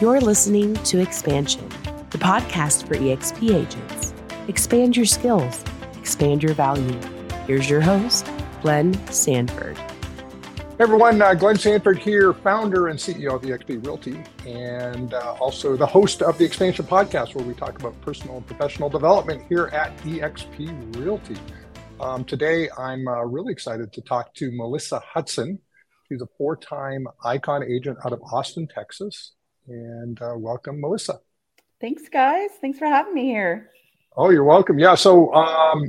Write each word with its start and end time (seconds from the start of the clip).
You're 0.00 0.20
listening 0.20 0.74
to 0.74 0.98
Expansion, 0.98 1.68
the 2.10 2.18
podcast 2.18 2.88
for 2.88 2.96
EXP 2.96 3.54
agents. 3.54 4.12
Expand 4.48 4.96
your 4.96 5.06
skills, 5.06 5.62
expand 5.96 6.42
your 6.42 6.52
value. 6.52 6.98
Here's 7.46 7.70
your 7.70 7.80
host, 7.80 8.28
Glenn 8.60 8.92
Sanford. 9.12 9.78
Hey 9.78 10.80
everyone, 10.80 11.22
uh, 11.22 11.34
Glenn 11.34 11.56
Sanford 11.56 12.00
here, 12.00 12.32
founder 12.32 12.88
and 12.88 12.98
CEO 12.98 13.36
of 13.36 13.42
EXP 13.42 13.86
Realty, 13.86 14.20
and 14.44 15.14
uh, 15.14 15.36
also 15.38 15.76
the 15.76 15.86
host 15.86 16.22
of 16.22 16.38
the 16.38 16.44
Expansion 16.44 16.86
Podcast, 16.86 17.36
where 17.36 17.44
we 17.44 17.54
talk 17.54 17.78
about 17.78 17.98
personal 18.00 18.38
and 18.38 18.46
professional 18.48 18.90
development 18.90 19.44
here 19.48 19.66
at 19.66 19.96
EXP 19.98 20.96
Realty. 20.96 21.36
Um, 22.00 22.24
today, 22.24 22.68
I'm 22.76 23.06
uh, 23.06 23.22
really 23.22 23.52
excited 23.52 23.92
to 23.92 24.00
talk 24.00 24.34
to 24.34 24.50
Melissa 24.50 24.98
Hudson. 25.06 25.60
She's 26.08 26.20
a 26.20 26.28
four 26.36 26.56
time 26.56 27.06
icon 27.24 27.62
agent 27.62 27.98
out 28.04 28.12
of 28.12 28.20
Austin, 28.22 28.66
Texas 28.66 29.34
and 29.66 30.20
uh, 30.20 30.34
welcome, 30.36 30.80
Melissa. 30.80 31.20
Thanks, 31.80 32.08
guys. 32.08 32.50
Thanks 32.60 32.78
for 32.78 32.86
having 32.86 33.14
me 33.14 33.24
here. 33.24 33.70
Oh, 34.16 34.30
you're 34.30 34.44
welcome. 34.44 34.78
Yeah. 34.78 34.94
So, 34.94 35.32
um, 35.34 35.84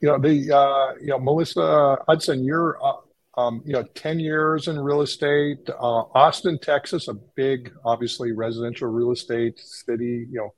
you 0.00 0.08
know, 0.08 0.18
the 0.18 0.56
uh, 0.56 0.94
you 1.00 1.08
know 1.08 1.18
Melissa 1.18 1.98
Hudson, 2.08 2.44
you're 2.44 2.78
uh, 2.82 3.40
um, 3.40 3.62
you 3.64 3.72
know 3.72 3.82
10 3.94 4.18
years 4.18 4.68
in 4.68 4.78
real 4.78 5.02
estate, 5.02 5.68
uh, 5.68 6.04
Austin, 6.14 6.58
Texas, 6.58 7.08
a 7.08 7.14
big, 7.14 7.72
obviously 7.84 8.32
residential 8.32 8.88
real 8.88 9.12
estate 9.12 9.58
city. 9.58 10.26
You 10.30 10.38
know. 10.38 10.54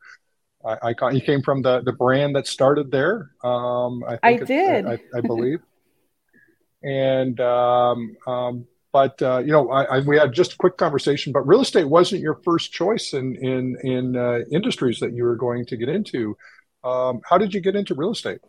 I, 0.64 0.92
I 1.00 1.10
you 1.10 1.20
came 1.20 1.40
from 1.40 1.62
the, 1.62 1.82
the 1.82 1.92
brand 1.92 2.34
that 2.34 2.48
started 2.48 2.90
there. 2.90 3.30
Um, 3.44 4.02
I, 4.02 4.18
I 4.24 4.36
did, 4.38 4.86
I, 4.86 4.98
I, 5.14 5.20
believe. 5.20 5.60
and 6.82 7.40
um, 7.40 8.16
um, 8.26 8.66
but 8.92 9.20
uh, 9.22 9.38
you 9.38 9.52
know, 9.52 9.70
I, 9.70 9.84
I, 9.84 10.00
we 10.00 10.16
had 10.16 10.32
just 10.32 10.54
a 10.54 10.56
quick 10.56 10.76
conversation. 10.76 11.32
But 11.32 11.46
real 11.46 11.60
estate 11.60 11.84
wasn't 11.84 12.22
your 12.22 12.40
first 12.44 12.72
choice 12.72 13.12
in 13.12 13.36
in 13.36 13.76
in 13.82 14.16
uh, 14.16 14.40
industries 14.50 15.00
that 15.00 15.12
you 15.12 15.24
were 15.24 15.36
going 15.36 15.66
to 15.66 15.76
get 15.76 15.88
into. 15.88 16.36
Um, 16.84 17.20
how 17.28 17.38
did 17.38 17.52
you 17.52 17.60
get 17.60 17.76
into 17.76 17.94
real 17.94 18.12
estate? 18.12 18.40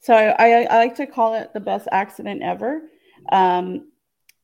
So 0.00 0.14
I, 0.14 0.66
I 0.70 0.76
like 0.76 0.96
to 0.96 1.06
call 1.06 1.34
it 1.34 1.52
the 1.54 1.60
best 1.60 1.88
accident 1.90 2.42
ever, 2.42 2.82
um, 3.32 3.90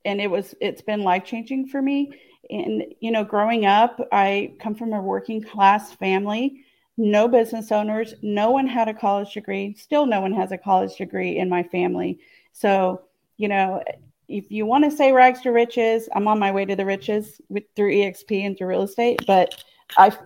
and 0.05 0.21
it 0.21 0.31
was 0.31 0.55
it's 0.61 0.83
been 0.83 1.03
life 1.03 1.25
changing 1.25 1.69
for 1.69 1.81
me. 1.81 2.13
And 2.49 2.85
you 3.01 3.13
know, 3.13 3.23
growing 3.23 3.67
up, 3.67 4.01
I 4.11 4.55
come 4.61 4.75
from 4.75 4.93
a 4.93 5.01
working 5.01 5.43
class 5.43 5.93
family. 5.93 6.65
No 6.97 7.29
business 7.29 7.71
owners. 7.73 8.15
No 8.21 8.51
one 8.51 8.67
had 8.67 8.89
a 8.89 8.95
college 8.95 9.33
degree. 9.33 9.75
Still, 9.79 10.07
no 10.07 10.21
one 10.21 10.33
has 10.33 10.53
a 10.53 10.59
college 10.59 10.97
degree 10.97 11.39
in 11.39 11.49
my 11.49 11.63
family. 11.63 12.19
So 12.53 13.03
you 13.37 13.49
know 13.49 13.83
if 14.31 14.51
you 14.51 14.65
want 14.65 14.85
to 14.85 14.91
say 14.91 15.13
rags 15.13 15.41
to 15.43 15.51
riches, 15.51 16.09
I'm 16.15 16.29
on 16.29 16.39
my 16.39 16.51
way 16.53 16.65
to 16.65 16.77
the 16.77 16.87
riches 16.87 17.41
with, 17.49 17.65
through 17.75 17.93
EXP 17.93 18.47
and 18.47 18.57
through 18.57 18.69
real 18.69 18.83
estate. 18.83 19.21
But 19.27 19.63
I, 19.99 20.17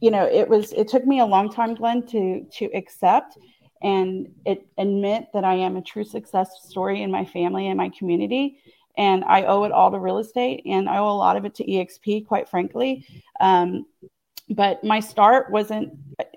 you 0.00 0.10
know, 0.10 0.26
it 0.26 0.48
was 0.48 0.72
it 0.72 0.88
took 0.88 1.06
me 1.06 1.20
a 1.20 1.26
long 1.26 1.50
time, 1.50 1.74
Glenn, 1.74 2.06
to 2.08 2.44
to 2.44 2.66
accept 2.76 3.38
and 3.84 4.28
it 4.46 4.66
admit 4.78 5.28
that 5.34 5.44
I 5.44 5.54
am 5.54 5.76
a 5.76 5.82
true 5.82 6.04
success 6.04 6.50
story 6.62 7.02
in 7.02 7.10
my 7.10 7.24
family 7.24 7.68
and 7.68 7.76
my 7.76 7.90
community. 7.90 8.58
And 8.96 9.24
I 9.24 9.44
owe 9.44 9.64
it 9.64 9.72
all 9.72 9.90
to 9.90 9.98
real 9.98 10.18
estate, 10.18 10.62
and 10.64 10.88
I 10.88 10.98
owe 10.98 11.10
a 11.10 11.18
lot 11.18 11.36
of 11.36 11.44
it 11.44 11.54
to 11.56 11.64
EXP, 11.64 12.26
quite 12.26 12.48
frankly. 12.48 13.04
Um, 13.40 13.86
but 14.48 14.82
my 14.84 15.00
start 15.00 15.50
wasn't 15.50 15.92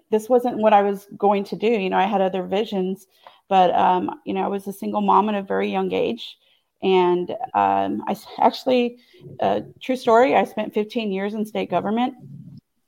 this 0.09 0.27
wasn't 0.27 0.57
what 0.57 0.73
I 0.73 0.81
was 0.81 1.07
going 1.17 1.43
to 1.45 1.55
do. 1.55 1.67
You 1.67 1.89
know, 1.89 1.97
I 1.97 2.05
had 2.05 2.21
other 2.21 2.43
visions, 2.43 3.07
but 3.47 3.73
um, 3.75 4.21
you 4.25 4.33
know, 4.33 4.43
I 4.43 4.47
was 4.47 4.67
a 4.67 4.73
single 4.73 5.01
mom 5.01 5.29
at 5.29 5.35
a 5.35 5.41
very 5.41 5.69
young 5.69 5.93
age. 5.93 6.37
And 6.83 7.31
um, 7.53 8.03
I 8.07 8.15
actually, 8.39 8.99
uh, 9.39 9.61
true 9.81 9.95
story, 9.95 10.35
I 10.35 10.43
spent 10.43 10.73
15 10.73 11.11
years 11.11 11.33
in 11.33 11.45
state 11.45 11.69
government. 11.69 12.15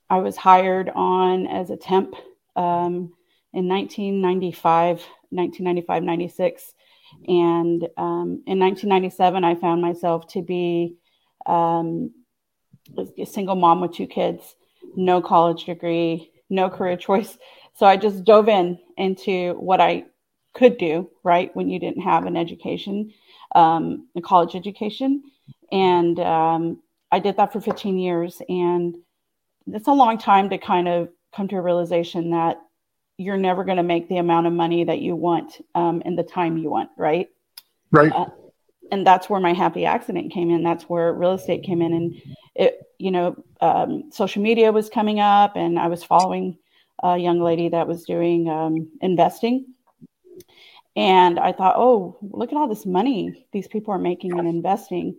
I 0.09 0.17
was 0.17 0.37
hired 0.37 0.89
on 0.89 1.47
as 1.47 1.69
a 1.69 1.77
temp 1.77 2.15
um, 2.55 3.13
in 3.53 3.67
1995, 3.67 5.03
1995, 5.29 6.03
96. 6.03 6.73
And 7.27 7.83
um, 7.97 8.43
in 8.45 8.59
1997, 8.59 9.43
I 9.43 9.55
found 9.55 9.81
myself 9.81 10.27
to 10.29 10.41
be 10.41 10.95
um, 11.45 12.11
a 13.17 13.25
single 13.25 13.55
mom 13.55 13.81
with 13.81 13.93
two 13.93 14.07
kids, 14.07 14.55
no 14.95 15.21
college 15.21 15.65
degree, 15.65 16.31
no 16.49 16.69
career 16.69 16.97
choice. 16.97 17.37
So 17.75 17.85
I 17.85 17.97
just 17.97 18.23
dove 18.23 18.49
in 18.49 18.79
into 18.97 19.53
what 19.53 19.79
I 19.79 20.05
could 20.53 20.77
do, 20.77 21.09
right, 21.23 21.55
when 21.55 21.69
you 21.69 21.79
didn't 21.79 22.01
have 22.01 22.25
an 22.25 22.35
education 22.35 23.13
um, 23.55 24.07
a 24.15 24.21
college 24.21 24.55
education. 24.55 25.23
And 25.71 26.19
um, 26.19 26.81
I 27.11 27.19
did 27.19 27.37
that 27.37 27.53
for 27.53 27.61
15 27.61 27.97
years. 27.97 28.41
And 28.47 28.97
it's 29.67 29.87
a 29.87 29.93
long 29.93 30.17
time 30.17 30.49
to 30.49 30.57
kind 30.57 30.87
of 30.87 31.09
come 31.35 31.47
to 31.49 31.57
a 31.57 31.61
realization 31.61 32.31
that 32.31 32.59
you're 33.17 33.37
never 33.37 33.63
going 33.63 33.77
to 33.77 33.83
make 33.83 34.07
the 34.07 34.17
amount 34.17 34.47
of 34.47 34.53
money 34.53 34.83
that 34.85 34.99
you 34.99 35.15
want 35.15 35.63
um, 35.75 36.01
in 36.05 36.15
the 36.15 36.23
time 36.23 36.57
you 36.57 36.69
want, 36.69 36.89
right? 36.97 37.29
Right. 37.91 38.11
Uh, 38.11 38.27
and 38.91 39.05
that's 39.05 39.29
where 39.29 39.41
my 39.41 39.53
happy 39.53 39.85
accident 39.85 40.31
came 40.31 40.49
in. 40.49 40.63
That's 40.63 40.85
where 40.85 41.13
real 41.13 41.33
estate 41.33 41.63
came 41.63 41.81
in. 41.81 41.93
And 41.93 42.21
it, 42.55 42.81
you 42.97 43.11
know, 43.11 43.43
um, 43.61 44.09
social 44.11 44.41
media 44.41 44.71
was 44.71 44.89
coming 44.89 45.19
up, 45.19 45.55
and 45.55 45.77
I 45.77 45.87
was 45.87 46.03
following 46.03 46.57
a 47.03 47.17
young 47.17 47.39
lady 47.39 47.69
that 47.69 47.87
was 47.87 48.03
doing 48.03 48.49
um, 48.49 48.89
investing 49.01 49.67
and 50.99 51.39
I 51.39 51.53
thought, 51.53 51.77
oh, 51.77 52.17
look 52.21 52.51
at 52.51 52.57
all 52.57 52.67
this 52.67 52.85
money 52.85 53.47
these 53.53 53.69
people 53.69 53.93
are 53.93 53.99
making 53.99 54.37
and 54.37 54.45
investing. 54.45 55.15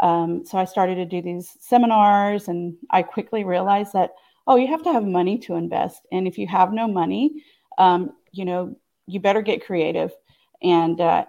Um, 0.00 0.44
so 0.44 0.58
I 0.58 0.64
started 0.64 0.96
to 0.96 1.04
do 1.04 1.22
these 1.22 1.56
seminars, 1.60 2.48
and 2.48 2.76
I 2.90 3.02
quickly 3.02 3.44
realized 3.44 3.92
that, 3.92 4.10
oh, 4.48 4.56
you 4.56 4.66
have 4.66 4.82
to 4.82 4.92
have 4.92 5.04
money 5.04 5.38
to 5.38 5.54
invest. 5.54 6.04
And 6.10 6.26
if 6.26 6.36
you 6.36 6.48
have 6.48 6.72
no 6.72 6.88
money, 6.88 7.44
um, 7.78 8.10
you 8.32 8.44
know, 8.44 8.74
you 9.06 9.20
better 9.20 9.40
get 9.40 9.64
creative. 9.64 10.10
And 10.64 11.00
uh, 11.00 11.26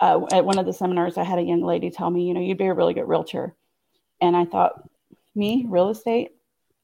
uh, 0.00 0.26
at 0.32 0.44
one 0.44 0.58
of 0.58 0.66
the 0.66 0.72
seminars, 0.72 1.16
I 1.16 1.22
had 1.22 1.38
a 1.38 1.42
young 1.42 1.62
lady 1.62 1.92
tell 1.92 2.10
me, 2.10 2.26
you 2.26 2.34
know, 2.34 2.40
you'd 2.40 2.58
be 2.58 2.66
a 2.66 2.74
really 2.74 2.94
good 2.94 3.06
realtor. 3.06 3.54
And 4.20 4.36
I 4.36 4.46
thought, 4.46 4.88
me, 5.36 5.64
real 5.68 5.90
estate? 5.90 6.32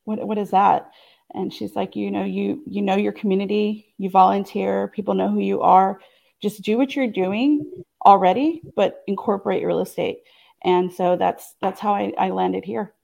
What, 0.04 0.25
what 0.25 0.38
is 0.38 0.50
that? 0.50 0.92
And 1.34 1.52
she's 1.52 1.75
like, 1.75 1.97
you 1.97 2.12
know, 2.12 2.25
you 2.25 2.62
you 2.66 2.82
know 2.82 2.97
your 2.97 3.12
community, 3.12 3.92
you 3.98 4.08
volunteer, 4.08 4.87
people 4.87 5.14
know 5.14 5.31
who 5.31 5.41
you 5.41 5.62
are 5.62 6.00
just 6.41 6.62
do 6.62 6.78
what 6.78 6.95
you're 6.95 7.06
doing 7.06 7.84
already, 8.05 8.62
but 8.77 9.03
incorporate 9.06 9.65
real 9.65 9.81
estate. 9.81 10.19
And 10.65 10.93
so 10.93 11.17
that's 11.17 11.55
that's 11.61 11.81
how 11.81 11.95
I, 11.95 12.12
I 12.19 12.31
landed 12.31 12.65
here. 12.65 12.95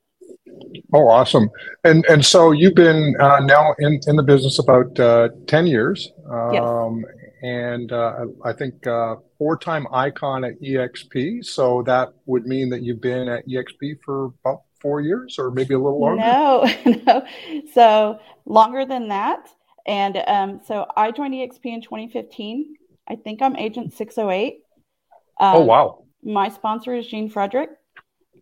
Oh, 0.93 1.09
awesome! 1.09 1.51
And 1.85 2.05
and 2.07 2.25
so 2.25 2.53
you've 2.53 2.75
been 2.75 3.15
uh, 3.21 3.41
now 3.41 3.75
in, 3.79 4.01
in 4.07 4.17
the 4.17 4.23
business 4.23 4.59
about 4.59 4.99
uh, 4.99 5.29
ten 5.47 5.67
years, 5.67 6.13
um, 6.31 7.05
yes. 7.05 7.27
and 7.43 7.93
uh, 7.93 8.27
I 8.45 8.53
think 8.53 8.87
uh, 8.87 9.17
four 9.39 9.57
time 9.57 9.87
icon 9.93 10.45
at 10.45 10.61
EXP. 10.61 11.45
So 11.45 11.83
that 11.83 12.13
would 12.27 12.47
mean 12.47 12.69
that 12.71 12.83
you've 12.83 13.01
been 13.01 13.29
at 13.29 13.47
EXP 13.49 13.99
for 14.05 14.33
about 14.45 14.63
four 14.81 15.01
years, 15.01 15.39
or 15.39 15.51
maybe 15.51 15.75
a 15.75 15.79
little 15.79 16.01
longer. 16.01 16.23
No, 16.23 16.67
no. 17.07 17.27
So 17.73 18.19
longer 18.45 18.85
than 18.85 19.09
that. 19.09 19.49
And 19.87 20.23
um, 20.27 20.61
so 20.67 20.87
I 20.97 21.11
joined 21.13 21.35
EXP 21.35 21.65
in 21.65 21.83
2015. 21.83 22.77
I 23.09 23.17
think 23.17 23.43
I'm 23.43 23.57
agent 23.57 23.93
608. 23.93 24.61
Um, 25.39 25.57
oh, 25.57 25.65
wow. 25.65 26.05
My 26.23 26.49
sponsor 26.49 26.95
is 26.95 27.07
Gene 27.07 27.31
Frederick. 27.31 27.71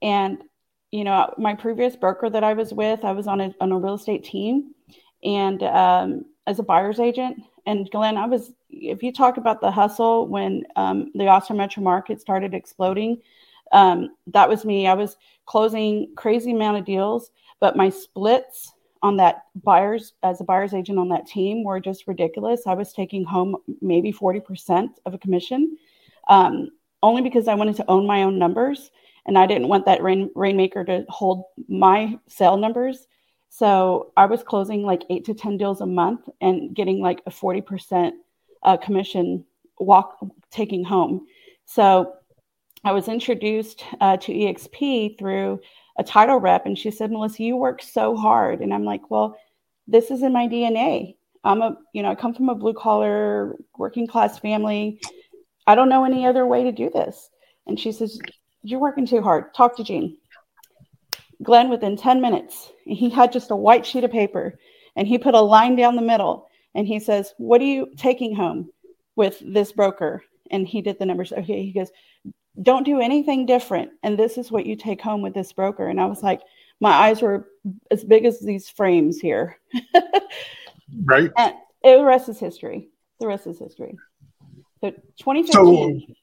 And, 0.03 0.43
you 0.91 1.05
know, 1.05 1.33
my 1.39 1.55
previous 1.55 1.97
broker 1.97 2.31
that 2.31 2.45
I 2.45 2.55
was 2.55 2.73
with, 2.73 3.05
I 3.05 3.13
was 3.13 3.27
on 3.27 3.41
a, 3.41 3.55
on 3.61 3.73
a 3.73 3.79
real 3.79 3.95
estate 3.95 4.25
team 4.25 4.75
and 5.23 5.63
um, 5.63 6.25
as 6.47 6.59
a 6.59 6.63
buyer's 6.63 7.01
agent. 7.01 7.43
And 7.67 7.91
Glenn, 7.91 8.17
I 8.17 8.27
was, 8.27 8.53
if 8.71 9.03
you 9.03 9.13
talk 9.13 9.39
about 9.39 9.61
the 9.61 9.71
hustle 9.71 10.29
when 10.29 10.65
um, 10.77 11.11
the 11.15 11.29
Austin 11.29 11.57
metro 11.57 11.83
market 11.83 12.21
started 12.21 12.55
exploding, 12.55 13.23
um, 13.73 14.11
that 14.29 14.49
was 14.49 14.65
me. 14.65 14.87
I 14.87 14.95
was 14.95 15.17
closing 15.47 16.13
crazy 16.17 16.53
amount 16.53 16.79
of 16.79 16.85
deals, 16.85 17.31
but 17.61 17.77
my 17.77 17.89
splits 17.89 18.74
on 19.05 19.19
that 19.19 19.45
buyers 19.55 20.15
as 20.23 20.41
a 20.41 20.45
buyer's 20.45 20.73
agent 20.73 20.99
on 20.99 21.11
that 21.11 21.27
team 21.27 21.63
were 21.63 21.79
just 21.79 22.09
ridiculous. 22.09 22.63
I 22.67 22.73
was 22.73 22.95
taking 22.95 23.23
home 23.23 23.57
maybe 23.83 24.11
40% 24.11 24.89
of 25.05 25.13
a 25.13 25.19
commission 25.19 25.77
um, 26.29 26.71
only 27.03 27.21
because 27.21 27.47
I 27.47 27.55
wanted 27.55 27.77
to 27.77 27.91
own 27.91 28.07
my 28.07 28.23
own 28.23 28.39
numbers 28.39 28.91
and 29.27 29.37
I 29.37 29.47
didn't 29.47 29.69
want 29.69 29.85
that 29.85 30.03
rain, 30.03 30.31
rainmaker 30.35 30.85
to 30.85 31.05
hold 31.11 31.45
my 31.69 32.19
sale 32.29 32.57
numbers. 32.57 33.07
So 33.51 34.13
I 34.17 34.25
was 34.25 34.43
closing 34.43 34.85
like 34.85 35.03
eight 35.11 35.27
to 35.27 35.35
10 35.35 35.59
deals 35.59 35.83
a 35.83 35.87
month 35.87 36.27
and 36.41 36.75
getting 36.75 37.01
like 37.01 37.21
a 37.27 37.31
40% 37.31 38.13
uh, 38.63 38.79
commission 38.79 39.45
walk 39.79 40.17
taking 40.51 40.83
home. 40.83 41.27
So 41.67 42.15
I 42.85 42.93
was 42.93 43.09
introduced 43.09 43.85
uh, 44.01 44.17
to 44.17 44.33
EXP 44.33 45.19
through 45.19 45.61
a 45.99 46.05
title 46.05 46.39
rep 46.39 46.67
and 46.67 46.79
she 46.79 46.91
said, 46.91 47.11
Melissa, 47.11 47.43
you 47.43 47.57
work 47.57 47.83
so 47.83 48.17
hard. 48.17 48.61
And 48.61 48.73
I'm 48.73 48.85
like, 48.85 49.11
well, 49.11 49.37
this 49.87 50.11
is 50.11 50.23
in 50.23 50.33
my 50.33 50.49
DNA. 50.49 51.17
I'm 51.45 51.63
a, 51.63 51.77
you 51.93 52.03
know, 52.03 52.11
I 52.11 52.15
come 52.15 52.35
from 52.35 52.49
a 52.49 52.55
blue 52.55 52.73
collar 52.73 53.57
working 53.77 54.07
class 54.07 54.39
family. 54.39 55.01
I 55.67 55.75
don't 55.75 55.89
know 55.89 56.05
any 56.05 56.27
other 56.27 56.47
way 56.47 56.65
to 56.65 56.73
do 56.73 56.91
this. 56.91 57.31
And 57.67 57.79
she 57.79 57.93
says, 57.93 58.19
You're 58.63 58.81
working 58.81 59.07
too 59.07 59.23
hard. 59.23 59.55
Talk 59.55 59.77
to 59.77 59.85
Gene. 59.85 60.17
Glenn, 61.43 61.69
within 61.69 61.97
10 61.97 62.21
minutes, 62.21 62.71
he 62.85 63.11
had 63.11 63.33
just 63.33 63.51
a 63.51 63.57
white 63.57 63.85
sheet 63.85 64.05
of 64.05 64.11
paper 64.11 64.59
and 64.97 65.07
he 65.07 65.19
put 65.19 65.35
a 65.35 65.41
line 65.41 65.77
down 65.77 65.97
the 65.97 66.03
middle 66.03 66.49
and 66.75 66.87
he 66.87 66.99
says, 66.99 67.35
What 67.39 67.61
are 67.61 67.65
you 67.65 67.89
taking 67.97 68.35
home 68.35 68.71
with 69.17 69.43
this 69.45 69.73
broker? 69.73 70.25
And 70.51 70.67
he 70.67 70.83
did 70.83 70.99
the 70.99 71.07
numbers. 71.07 71.33
Okay. 71.33 71.65
He 71.65 71.73
goes, 71.73 71.91
Don't 72.63 72.85
do 72.85 73.01
anything 73.01 73.47
different. 73.47 73.91
And 74.03 74.19
this 74.19 74.39
is 74.39 74.51
what 74.51 74.67
you 74.67 74.77
take 74.77 75.01
home 75.01 75.23
with 75.23 75.35
this 75.35 75.53
broker. 75.53 75.89
And 75.89 76.01
I 76.01 76.07
was 76.07 76.23
like, 76.23 76.41
My 76.81 76.91
eyes 76.91 77.23
were 77.23 77.49
as 77.91 78.05
big 78.05 78.25
as 78.25 78.41
these 78.41 78.69
frames 78.69 79.19
here. 79.19 79.59
right. 81.05 81.31
And 81.37 81.55
the 81.83 82.05
rest 82.05 82.29
is 82.29 82.39
history. 82.39 82.89
The 83.21 83.27
rest 83.27 83.47
is 83.47 83.59
history. 83.59 83.97
So 84.81 84.91
2015. 84.91 85.53
So, 85.53 86.15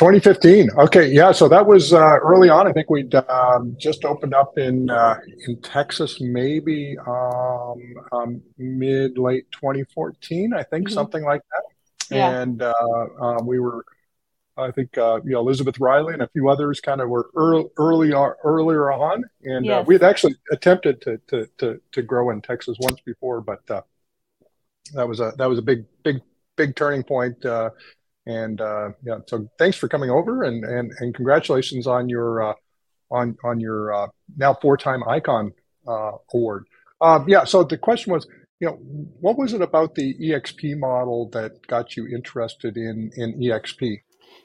2015. 0.00 0.70
Okay, 0.78 1.12
yeah. 1.12 1.30
So 1.30 1.46
that 1.48 1.66
was 1.66 1.92
uh, 1.92 1.98
early 1.98 2.48
on. 2.48 2.66
I 2.66 2.72
think 2.72 2.88
we'd 2.88 3.14
um, 3.14 3.76
just 3.78 4.06
opened 4.06 4.32
up 4.32 4.56
in 4.56 4.88
uh, 4.88 5.18
in 5.46 5.60
Texas, 5.60 6.18
maybe 6.22 6.96
um, 7.06 7.82
um, 8.10 8.42
mid 8.56 9.18
late 9.18 9.44
2014. 9.52 10.54
I 10.54 10.62
think 10.62 10.86
mm-hmm. 10.86 10.94
something 10.94 11.22
like 11.22 11.42
that. 11.50 12.16
Yeah. 12.16 12.40
And 12.40 12.62
uh, 12.62 12.72
um, 13.20 13.46
we 13.46 13.60
were, 13.60 13.84
I 14.56 14.70
think, 14.70 14.98
uh, 14.98 15.20
you 15.24 15.30
know, 15.30 15.40
Elizabeth 15.40 15.80
Riley 15.80 16.12
and 16.12 16.22
a 16.22 16.28
few 16.28 16.48
others 16.48 16.80
kind 16.80 17.00
of 17.00 17.08
were 17.08 17.30
early, 17.36 17.66
early 17.78 18.12
earlier 18.12 18.92
on, 18.92 19.24
and 19.42 19.70
uh, 19.70 19.84
we 19.86 19.94
had 19.94 20.02
actually 20.02 20.34
attempted 20.52 21.00
to, 21.02 21.18
to 21.28 21.48
to 21.58 21.80
to 21.92 22.02
grow 22.02 22.30
in 22.30 22.42
Texas 22.42 22.76
once 22.80 23.00
before, 23.06 23.40
but 23.40 23.68
uh, 23.70 23.82
that 24.94 25.08
was 25.08 25.20
a 25.20 25.32
that 25.38 25.48
was 25.48 25.58
a 25.58 25.62
big 25.62 25.84
big 26.02 26.20
big 26.56 26.76
turning 26.76 27.02
point. 27.02 27.40
point 27.42 27.72
and 28.26 28.60
uh, 28.60 28.90
yeah, 29.02 29.18
so 29.26 29.48
thanks 29.58 29.76
for 29.76 29.88
coming 29.88 30.10
over 30.10 30.44
and 30.44 30.64
and, 30.64 30.92
and 31.00 31.14
congratulations 31.14 31.86
on 31.86 32.08
your 32.08 32.50
uh, 32.50 32.54
on 33.10 33.36
on 33.44 33.60
your 33.60 33.92
uh, 33.92 34.06
now 34.36 34.54
four 34.54 34.76
time 34.76 35.02
icon 35.08 35.52
uh, 35.88 36.12
award. 36.34 36.66
Um, 37.00 37.24
yeah. 37.28 37.44
So 37.44 37.64
the 37.64 37.78
question 37.78 38.12
was, 38.12 38.26
you 38.60 38.68
know, 38.68 38.74
what 39.20 39.38
was 39.38 39.54
it 39.54 39.62
about 39.62 39.94
the 39.94 40.14
EXP 40.14 40.78
model 40.78 41.30
that 41.30 41.66
got 41.66 41.96
you 41.96 42.06
interested 42.06 42.76
in 42.76 43.10
in 43.16 43.38
EXP? 43.40 44.02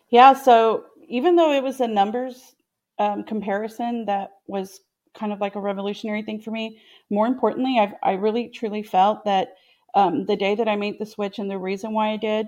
Yeah. 0.09 0.33
So 0.33 0.85
even 1.07 1.35
though 1.35 1.51
it 1.51 1.63
was 1.63 1.79
a 1.81 1.87
numbers 1.87 2.55
um, 2.99 3.23
comparison 3.23 4.05
that 4.05 4.31
was 4.47 4.81
kind 5.13 5.31
of 5.33 5.39
like 5.41 5.55
a 5.55 5.59
revolutionary 5.61 6.21
thing 6.23 6.39
for 6.41 6.51
me, 6.51 6.79
more 7.09 7.27
importantly, 7.27 7.79
i 7.79 7.93
I 8.03 8.13
really 8.13 8.49
truly 8.49 8.83
felt 8.83 9.25
that 9.25 9.55
um, 9.93 10.25
the 10.25 10.35
day 10.35 10.55
that 10.55 10.67
I 10.67 10.75
made 10.75 10.99
the 10.99 11.05
switch 11.05 11.39
and 11.39 11.49
the 11.49 11.57
reason 11.57 11.93
why 11.93 12.09
I 12.11 12.17
did 12.17 12.47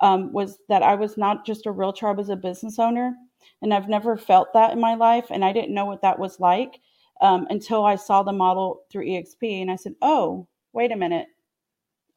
um, 0.00 0.32
was 0.32 0.58
that 0.68 0.82
I 0.82 0.94
was 0.94 1.16
not 1.16 1.46
just 1.46 1.66
a 1.66 1.70
realtor, 1.70 2.08
I 2.08 2.12
was 2.12 2.28
a 2.28 2.36
business 2.36 2.78
owner. 2.78 3.14
And 3.62 3.74
I've 3.74 3.88
never 3.88 4.16
felt 4.16 4.52
that 4.54 4.72
in 4.72 4.80
my 4.80 4.94
life. 4.94 5.26
And 5.30 5.44
I 5.44 5.52
didn't 5.52 5.74
know 5.74 5.84
what 5.86 6.02
that 6.02 6.18
was 6.18 6.38
like 6.40 6.80
um, 7.20 7.46
until 7.50 7.84
I 7.84 7.96
saw 7.96 8.22
the 8.22 8.32
model 8.32 8.82
through 8.90 9.06
EXP. 9.06 9.62
And 9.62 9.70
I 9.70 9.76
said, 9.76 9.94
oh, 10.02 10.46
wait 10.72 10.92
a 10.92 10.96
minute. 10.96 11.26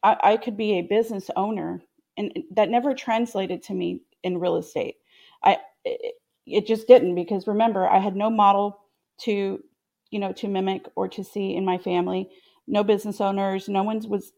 I, 0.02 0.16
I 0.22 0.36
could 0.36 0.56
be 0.56 0.72
a 0.74 0.82
business 0.82 1.30
owner. 1.36 1.82
And 2.16 2.32
that 2.52 2.70
never 2.70 2.94
translated 2.94 3.62
to 3.64 3.74
me 3.74 4.02
in 4.22 4.38
real 4.38 4.56
estate. 4.56 4.96
I 5.44 5.58
it, 5.84 6.14
it 6.46 6.66
just 6.66 6.86
didn't 6.88 7.14
because 7.14 7.46
remember 7.46 7.88
I 7.88 7.98
had 7.98 8.16
no 8.16 8.30
model 8.30 8.80
to 9.20 9.62
you 10.10 10.18
know 10.18 10.32
to 10.32 10.48
mimic 10.48 10.86
or 10.96 11.08
to 11.08 11.24
see 11.24 11.54
in 11.54 11.64
my 11.64 11.78
family 11.78 12.28
no 12.66 12.84
business 12.84 13.20
owners 13.20 13.68
no 13.68 13.82
one 13.82 14.00
was 14.08 14.32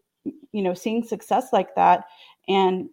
you 0.53 0.63
know 0.63 0.75
seeing 0.75 1.03
success 1.05 1.53
like 1.53 1.75
that 1.75 2.05
and 2.49 2.89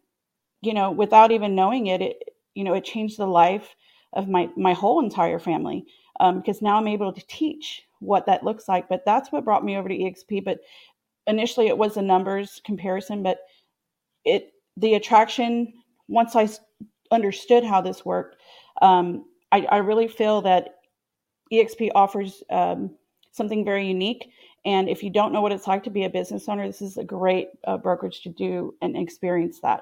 you 0.62 0.74
know, 0.74 0.92
without 0.92 1.32
even 1.32 1.56
knowing 1.56 1.88
it, 1.88 2.02
it 2.02 2.24
you 2.56 2.64
know, 2.64 2.74
it 2.74 2.84
changed 2.86 3.18
the 3.18 3.28
life 3.28 3.76
of 4.14 4.28
my 4.30 4.50
my 4.58 4.74
whole 4.74 5.04
entire 5.04 5.40
family 5.40 5.86
um, 6.20 6.40
because 6.40 6.62
now 6.62 6.78
I'm 6.78 6.88
able 6.88 7.14
to 7.14 7.28
teach 7.28 7.84
what 8.00 8.26
that 8.28 8.44
looks 8.44 8.68
like. 8.68 8.90
But 8.90 9.04
that's 9.06 9.32
what 9.32 9.46
brought 9.46 9.66
me 9.66 9.78
over 9.78 9.90
to 9.90 9.98
EXP. 9.98 10.44
But 10.46 10.60
initially, 11.28 11.68
it 11.68 11.78
was 11.78 11.98
a 11.98 12.02
numbers 12.02 12.62
comparison, 12.66 13.24
but 13.24 13.40
it 14.26 14.54
the 14.78 14.96
attraction 14.96 15.74
once 16.08 16.36
I 16.36 16.50
understood 17.12 17.64
how 17.64 17.82
this 17.82 18.06
worked, 18.06 18.38
um, 18.82 19.26
I, 19.52 19.66
I, 19.70 19.78
really 19.78 20.08
feel 20.08 20.42
that 20.44 20.76
EXP 21.52 21.90
offers 21.94 22.44
um, 22.50 22.96
something 23.32 23.66
very 23.66 23.88
unique. 23.88 24.32
And 24.66 24.90
if 24.90 25.04
you 25.04 25.10
don't 25.10 25.34
know 25.34 25.42
what 25.42 25.52
it's 25.52 25.68
like 25.68 25.84
to 25.84 25.90
be 25.90 26.06
a 26.06 26.10
business 26.10 26.48
owner, 26.48 26.66
this 26.66 26.82
is 26.82 26.98
a 26.98 27.04
great 27.04 27.50
uh, 27.66 27.78
brokerage 27.78 28.22
to 28.22 28.30
do 28.30 28.76
and 28.82 28.96
experience 28.96 29.60
that. 29.62 29.82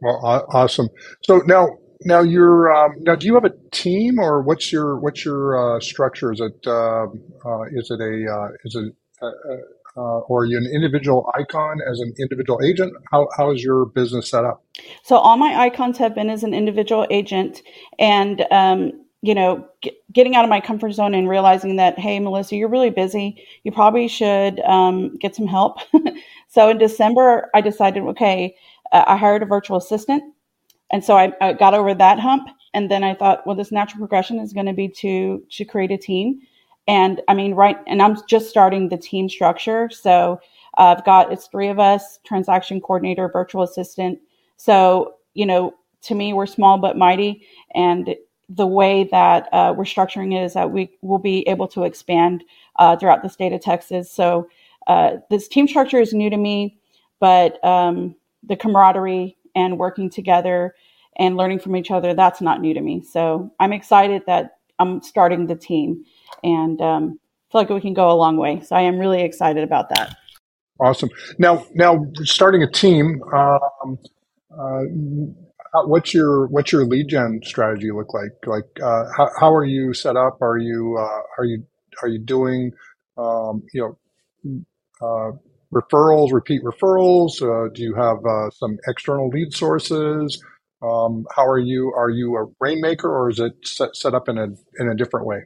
Well, 0.00 0.46
awesome. 0.52 0.88
So 1.22 1.38
now, 1.46 1.68
now 2.04 2.20
you're 2.20 2.74
um, 2.74 2.92
now. 2.98 3.14
Do 3.14 3.26
you 3.26 3.34
have 3.34 3.44
a 3.44 3.52
team, 3.70 4.18
or 4.18 4.42
what's 4.42 4.72
your 4.72 4.98
what's 4.98 5.24
your 5.24 5.76
uh, 5.76 5.80
structure? 5.80 6.32
Is 6.32 6.40
it 6.40 6.66
uh, 6.66 7.06
uh, 7.44 7.62
is 7.72 7.90
it 7.90 8.00
a 8.00 8.32
uh, 8.32 8.48
is 8.64 8.74
it 8.74 8.92
uh, 9.98 10.20
or 10.28 10.42
are 10.42 10.44
you 10.46 10.56
an 10.56 10.66
individual 10.72 11.30
icon 11.34 11.80
as 11.90 11.98
an 12.00 12.14
individual 12.18 12.60
agent? 12.64 12.92
How 13.10 13.26
how 13.36 13.50
is 13.50 13.62
your 13.62 13.86
business 13.86 14.30
set 14.30 14.44
up? 14.44 14.64
So 15.02 15.16
all 15.16 15.36
my 15.36 15.54
icons 15.60 15.98
have 15.98 16.14
been 16.14 16.30
as 16.30 16.44
an 16.44 16.54
individual 16.54 17.06
agent, 17.10 17.62
and 17.98 18.46
um, 18.52 18.92
you 19.22 19.34
know, 19.34 19.66
g- 19.82 19.96
getting 20.12 20.36
out 20.36 20.44
of 20.44 20.50
my 20.50 20.60
comfort 20.60 20.92
zone 20.92 21.14
and 21.14 21.28
realizing 21.28 21.76
that, 21.76 21.98
hey, 21.98 22.20
Melissa, 22.20 22.56
you're 22.56 22.68
really 22.68 22.90
busy. 22.90 23.44
You 23.64 23.72
probably 23.72 24.06
should 24.08 24.60
um, 24.60 25.16
get 25.16 25.34
some 25.34 25.46
help. 25.46 25.78
so 26.48 26.68
in 26.68 26.78
December, 26.78 27.50
I 27.54 27.60
decided, 27.60 28.04
okay, 28.04 28.54
uh, 28.92 29.04
I 29.06 29.16
hired 29.16 29.42
a 29.42 29.46
virtual 29.46 29.76
assistant. 29.76 30.22
And 30.92 31.04
so 31.04 31.16
I, 31.16 31.32
I, 31.40 31.52
got 31.52 31.74
over 31.74 31.94
that 31.94 32.20
hump. 32.20 32.48
And 32.74 32.90
then 32.90 33.02
I 33.02 33.14
thought, 33.14 33.46
well, 33.46 33.56
this 33.56 33.72
natural 33.72 33.98
progression 33.98 34.38
is 34.38 34.52
going 34.52 34.66
to 34.66 34.72
be 34.72 34.88
to, 34.88 35.42
to 35.50 35.64
create 35.64 35.90
a 35.90 35.98
team. 35.98 36.40
And 36.88 37.20
I 37.28 37.34
mean, 37.34 37.54
right. 37.54 37.78
And 37.86 38.02
I'm 38.02 38.16
just 38.26 38.50
starting 38.50 38.88
the 38.88 38.96
team 38.96 39.28
structure. 39.28 39.90
So 39.90 40.40
uh, 40.78 40.96
I've 40.98 41.04
got, 41.04 41.32
it's 41.32 41.46
three 41.46 41.68
of 41.68 41.78
us, 41.78 42.18
transaction 42.24 42.80
coordinator, 42.80 43.28
virtual 43.28 43.62
assistant. 43.62 44.18
So, 44.56 45.14
you 45.34 45.46
know, 45.46 45.74
to 46.02 46.14
me, 46.14 46.32
we're 46.32 46.46
small 46.46 46.78
but 46.78 46.96
mighty. 46.96 47.44
And 47.74 48.16
the 48.48 48.66
way 48.66 49.04
that 49.12 49.48
uh, 49.52 49.74
we're 49.76 49.84
structuring 49.84 50.34
it 50.34 50.42
is 50.42 50.54
that 50.54 50.72
we 50.72 50.90
will 51.02 51.18
be 51.18 51.46
able 51.48 51.68
to 51.68 51.84
expand 51.84 52.42
uh, 52.76 52.96
throughout 52.96 53.22
the 53.22 53.28
state 53.28 53.52
of 53.52 53.60
Texas. 53.60 54.10
So 54.10 54.48
uh, 54.86 55.18
this 55.30 55.48
team 55.48 55.68
structure 55.68 56.00
is 56.00 56.14
new 56.14 56.30
to 56.30 56.36
me, 56.38 56.78
but 57.20 57.62
um, 57.64 58.16
the 58.42 58.56
camaraderie 58.56 59.36
and 59.54 59.78
working 59.78 60.08
together 60.10 60.74
and 61.16 61.36
learning 61.36 61.58
from 61.58 61.76
each 61.76 61.90
other 61.90 62.14
that's 62.14 62.40
not 62.40 62.60
new 62.60 62.72
to 62.72 62.80
me 62.80 63.02
so 63.02 63.52
i'm 63.58 63.72
excited 63.72 64.22
that 64.26 64.57
i'm 64.78 65.02
starting 65.02 65.46
the 65.46 65.56
team. 65.56 66.04
And 66.44 66.80
um, 66.80 67.20
feel 67.50 67.62
like 67.62 67.70
we 67.70 67.80
can 67.80 67.94
go 67.94 68.10
a 68.10 68.14
long 68.14 68.36
way. 68.36 68.60
So 68.60 68.76
i 68.76 68.82
am 68.82 68.98
really 68.98 69.22
excited 69.22 69.64
about 69.64 69.88
that. 69.90 70.16
Awesome. 70.80 71.10
Now 71.38 71.64
now 71.74 72.06
starting 72.24 72.62
a 72.62 72.70
team 72.70 73.20
um, 73.34 73.98
uh, 75.74 75.86
what's 75.86 76.14
your 76.14 76.46
what's 76.48 76.72
your 76.72 76.84
lead 76.84 77.08
gen 77.08 77.40
strategy 77.44 77.90
look 77.90 78.12
like? 78.14 78.32
Like 78.46 78.64
uh, 78.82 79.04
how, 79.16 79.28
how 79.40 79.54
are 79.54 79.64
you 79.64 79.92
set 79.94 80.16
up? 80.16 80.40
Are 80.40 80.58
you 80.58 80.96
uh, 80.98 81.22
are 81.38 81.44
you 81.44 81.64
are 82.02 82.08
you 82.08 82.18
doing 82.18 82.72
um, 83.16 83.62
you 83.72 83.96
know 84.42 84.64
uh, 85.00 85.32
referrals, 85.72 86.32
repeat 86.32 86.62
referrals? 86.62 87.42
Uh, 87.42 87.70
do 87.74 87.82
you 87.82 87.94
have 87.94 88.18
uh, 88.24 88.50
some 88.50 88.78
external 88.86 89.28
lead 89.28 89.52
sources? 89.52 90.42
Um, 90.82 91.26
how 91.34 91.46
are 91.46 91.58
you? 91.58 91.92
Are 91.94 92.10
you 92.10 92.36
a 92.36 92.46
rainmaker, 92.60 93.08
or 93.08 93.30
is 93.30 93.40
it 93.40 93.54
set, 93.64 93.96
set 93.96 94.14
up 94.14 94.28
in 94.28 94.38
a 94.38 94.48
in 94.78 94.88
a 94.88 94.94
different 94.94 95.26
way? 95.26 95.44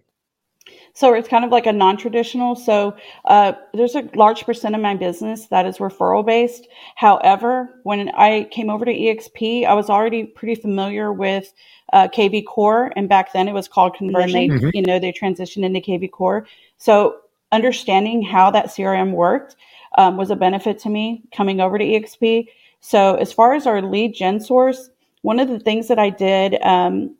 So 0.94 1.14
it's 1.14 1.28
kind 1.28 1.44
of 1.44 1.50
like 1.50 1.66
a 1.66 1.72
non-traditional. 1.72 2.54
So 2.54 2.94
uh, 3.24 3.52
there's 3.72 3.94
a 3.94 4.08
large 4.14 4.44
percent 4.44 4.74
of 4.74 4.80
my 4.80 4.94
business 4.94 5.46
that 5.46 5.66
is 5.66 5.78
referral 5.78 6.24
based. 6.24 6.68
However, 6.96 7.80
when 7.84 8.10
I 8.10 8.44
came 8.50 8.68
over 8.68 8.84
to 8.84 8.92
EXP, 8.92 9.66
I 9.66 9.72
was 9.72 9.88
already 9.88 10.24
pretty 10.24 10.54
familiar 10.54 11.12
with 11.12 11.52
uh, 11.92 12.08
kvCORE, 12.08 12.92
and 12.94 13.08
back 13.08 13.32
then 13.32 13.48
it 13.48 13.52
was 13.52 13.68
called 13.68 13.96
Kunversion. 13.96 14.32
They, 14.32 14.48
mm-hmm. 14.48 14.70
you 14.74 14.82
know, 14.82 14.98
they 14.98 15.12
transitioned 15.12 15.64
into 15.64 15.80
kvCORE. 15.80 16.44
So 16.76 17.16
understanding 17.52 18.22
how 18.22 18.50
that 18.50 18.66
CRM 18.66 19.12
worked 19.12 19.56
um, 19.98 20.16
was 20.16 20.30
a 20.30 20.36
benefit 20.36 20.78
to 20.80 20.88
me 20.88 21.22
coming 21.34 21.60
over 21.60 21.78
to 21.78 21.84
EXP. 21.84 22.48
So, 22.80 23.14
as 23.14 23.32
far 23.32 23.54
as 23.54 23.66
our 23.66 23.80
lead 23.80 24.14
gen 24.14 24.40
source, 24.40 24.90
one 25.22 25.40
of 25.40 25.48
the 25.48 25.58
things 25.58 25.88
that 25.88 25.98
I 25.98 26.10
did 26.10 26.60
um, 26.62 27.16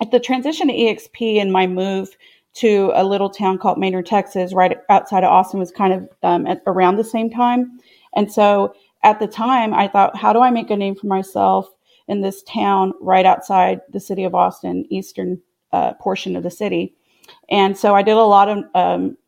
at 0.00 0.10
the 0.10 0.20
transition 0.20 0.68
to 0.68 0.74
EXP 0.74 1.40
and 1.40 1.52
my 1.52 1.66
move 1.66 2.10
to 2.54 2.90
a 2.94 3.04
little 3.04 3.30
town 3.30 3.58
called 3.58 3.78
Manor, 3.78 4.02
Texas, 4.02 4.52
right 4.52 4.78
outside 4.88 5.24
of 5.24 5.30
Austin, 5.30 5.60
was 5.60 5.70
kind 5.70 5.92
of 5.92 6.08
um, 6.22 6.46
at 6.46 6.62
around 6.66 6.96
the 6.96 7.04
same 7.04 7.30
time. 7.30 7.78
And 8.14 8.32
so, 8.32 8.74
at 9.02 9.20
the 9.20 9.26
time, 9.26 9.74
I 9.74 9.88
thought, 9.88 10.16
how 10.16 10.32
do 10.32 10.40
I 10.40 10.50
make 10.50 10.70
a 10.70 10.76
name 10.76 10.96
for 10.96 11.06
myself 11.06 11.68
in 12.08 12.22
this 12.22 12.42
town 12.42 12.92
right 13.00 13.26
outside 13.26 13.80
the 13.92 14.00
city 14.00 14.24
of 14.24 14.34
Austin, 14.34 14.86
eastern 14.90 15.40
uh, 15.72 15.92
portion 15.94 16.34
of 16.34 16.42
the 16.42 16.50
city? 16.50 16.94
And 17.50 17.76
so, 17.76 17.94
I 17.94 18.02
did 18.02 18.16
a 18.16 18.22
lot 18.22 18.48
of 18.48 18.64
um, 18.74 19.18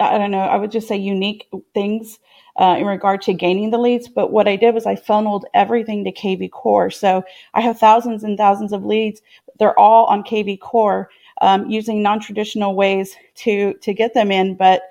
I 0.00 0.18
don't 0.18 0.30
know, 0.30 0.40
I 0.40 0.56
would 0.56 0.70
just 0.70 0.88
say 0.88 0.96
unique 0.96 1.48
things 1.74 2.18
uh, 2.56 2.76
in 2.78 2.86
regard 2.86 3.22
to 3.22 3.34
gaining 3.34 3.70
the 3.70 3.78
leads. 3.78 4.08
But 4.08 4.32
what 4.32 4.48
I 4.48 4.56
did 4.56 4.74
was 4.74 4.86
I 4.86 4.96
funneled 4.96 5.46
everything 5.54 6.04
to 6.04 6.12
kvCORE. 6.12 6.92
So 6.92 7.24
I 7.54 7.60
have 7.60 7.78
thousands 7.78 8.24
and 8.24 8.38
thousands 8.38 8.72
of 8.72 8.84
leads. 8.84 9.22
They're 9.58 9.78
all 9.78 10.06
on 10.06 10.22
kvCORE. 10.24 11.06
um, 11.40 11.68
using 11.70 12.02
non-traditional 12.02 12.74
ways 12.74 13.16
to 13.36 13.74
to 13.74 13.94
get 13.94 14.14
them 14.14 14.30
in. 14.30 14.54
But 14.56 14.82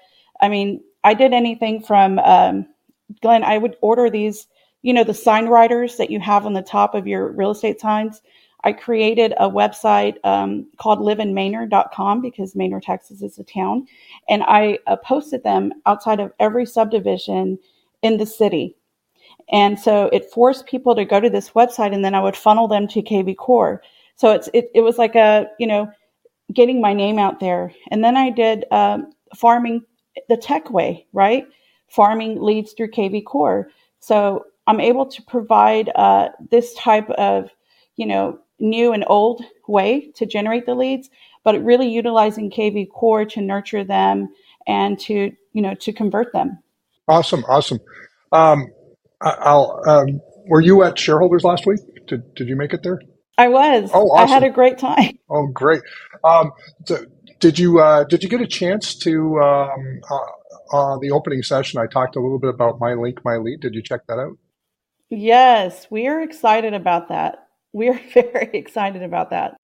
I 0.41 0.49
mean, 0.49 0.81
I 1.03 1.13
did 1.13 1.33
anything 1.33 1.81
from 1.81 2.19
um, 2.19 2.67
Glenn. 3.21 3.43
I 3.43 3.57
would 3.57 3.75
order 3.81 4.09
these, 4.09 4.47
you 4.81 4.93
know, 4.93 5.03
the 5.03 5.13
sign 5.13 5.47
writers 5.47 5.97
that 5.97 6.09
you 6.09 6.19
have 6.19 6.45
on 6.45 6.53
the 6.53 6.61
top 6.61 6.95
of 6.95 7.07
your 7.07 7.31
real 7.31 7.51
estate 7.51 7.79
signs. 7.79 8.21
I 8.63 8.73
created 8.73 9.33
a 9.37 9.49
website 9.49 10.17
um, 10.23 10.67
called 10.77 10.99
liveinmanor.com 10.99 12.21
because 12.21 12.55
Manor, 12.55 12.79
Texas 12.79 13.21
is 13.21 13.37
a 13.37 13.43
town. 13.43 13.87
And 14.29 14.43
I 14.43 14.79
uh, 14.87 14.95
posted 14.97 15.43
them 15.43 15.73
outside 15.85 16.19
of 16.19 16.33
every 16.39 16.65
subdivision 16.65 17.59
in 18.01 18.17
the 18.17 18.25
city. 18.25 18.75
And 19.49 19.79
so 19.79 20.09
it 20.11 20.31
forced 20.31 20.65
people 20.65 20.95
to 20.95 21.05
go 21.05 21.19
to 21.19 21.29
this 21.29 21.51
website 21.51 21.93
and 21.93 22.03
then 22.03 22.15
I 22.15 22.19
would 22.19 22.35
funnel 22.35 22.67
them 22.67 22.87
to 22.89 23.01
kvCORE. 23.01 23.79
So 24.15 24.31
it's, 24.31 24.49
it, 24.53 24.69
it 24.73 24.81
was 24.81 24.97
like 24.97 25.15
a, 25.15 25.47
you 25.59 25.67
know, 25.67 25.89
getting 26.53 26.81
my 26.81 26.93
name 26.93 27.19
out 27.19 27.39
there. 27.39 27.71
And 27.91 28.03
then 28.03 28.17
I 28.17 28.29
did 28.29 28.65
um, 28.71 29.11
farming 29.35 29.83
the 30.27 30.37
tech 30.37 30.71
way, 30.71 31.05
right? 31.13 31.45
Farming 31.87 32.41
leads 32.41 32.73
through 32.73 32.91
kvCORE. 32.91 33.65
So 33.99 34.45
I'm 34.65 34.79
able 34.79 35.05
to 35.05 35.21
provide 35.23 35.91
uh, 35.95 36.29
this 36.49 36.73
type 36.73 37.09
of, 37.11 37.49
you 37.95 38.05
know, 38.05 38.39
new 38.59 38.93
and 38.93 39.03
old 39.07 39.43
way 39.67 40.11
to 40.15 40.25
generate 40.25 40.65
the 40.65 40.75
leads, 40.75 41.09
but 41.43 41.63
really 41.63 41.89
utilizing 41.89 42.49
kvCORE 42.49 43.29
to 43.29 43.41
nurture 43.41 43.83
them 43.83 44.29
and 44.67 44.99
to, 44.99 45.31
you 45.53 45.61
know, 45.61 45.73
to 45.75 45.93
convert 45.93 46.33
them. 46.33 46.59
Awesome, 47.07 47.43
awesome. 47.47 47.79
Um, 48.31 48.67
I'll. 49.21 49.81
Um, 49.87 50.21
were 50.47 50.61
you 50.61 50.83
at 50.83 50.97
shareholders 50.97 51.43
last 51.43 51.65
week? 51.65 51.79
Did 52.07 52.33
Did 52.35 52.47
you 52.47 52.55
make 52.55 52.73
it 52.73 52.83
there? 52.83 52.99
I 53.37 53.49
was. 53.49 53.91
Oh, 53.93 54.09
awesome. 54.09 54.29
I 54.29 54.33
had 54.33 54.43
a 54.43 54.49
great 54.49 54.77
time. 54.77 55.19
Oh, 55.29 55.47
great. 55.47 55.81
Um, 56.23 56.53
so 56.85 57.05
did 57.39 57.59
you 57.59 57.79
uh, 57.79 58.05
Did 58.05 58.23
you 58.23 58.29
get 58.29 58.39
a 58.39 58.47
chance 58.47 58.95
to 58.99 59.39
um, 59.39 59.99
uh, 60.09 60.75
uh, 60.75 60.97
the 60.99 61.11
opening 61.11 61.43
session? 61.43 61.81
I 61.81 61.85
talked 61.87 62.15
a 62.15 62.21
little 62.21 62.39
bit 62.39 62.49
about 62.49 62.79
my 62.79 62.93
link, 62.93 63.19
my 63.25 63.35
lead. 63.35 63.59
Did 63.59 63.75
you 63.75 63.83
check 63.83 64.07
that 64.07 64.19
out? 64.19 64.37
Yes, 65.09 65.87
we 65.91 66.07
are 66.07 66.21
excited 66.21 66.73
about 66.73 67.09
that. 67.09 67.46
We 67.77 67.89
are 67.89 68.01
very 68.13 68.49
excited 68.53 69.03
about 69.03 69.29
that. 69.29 69.55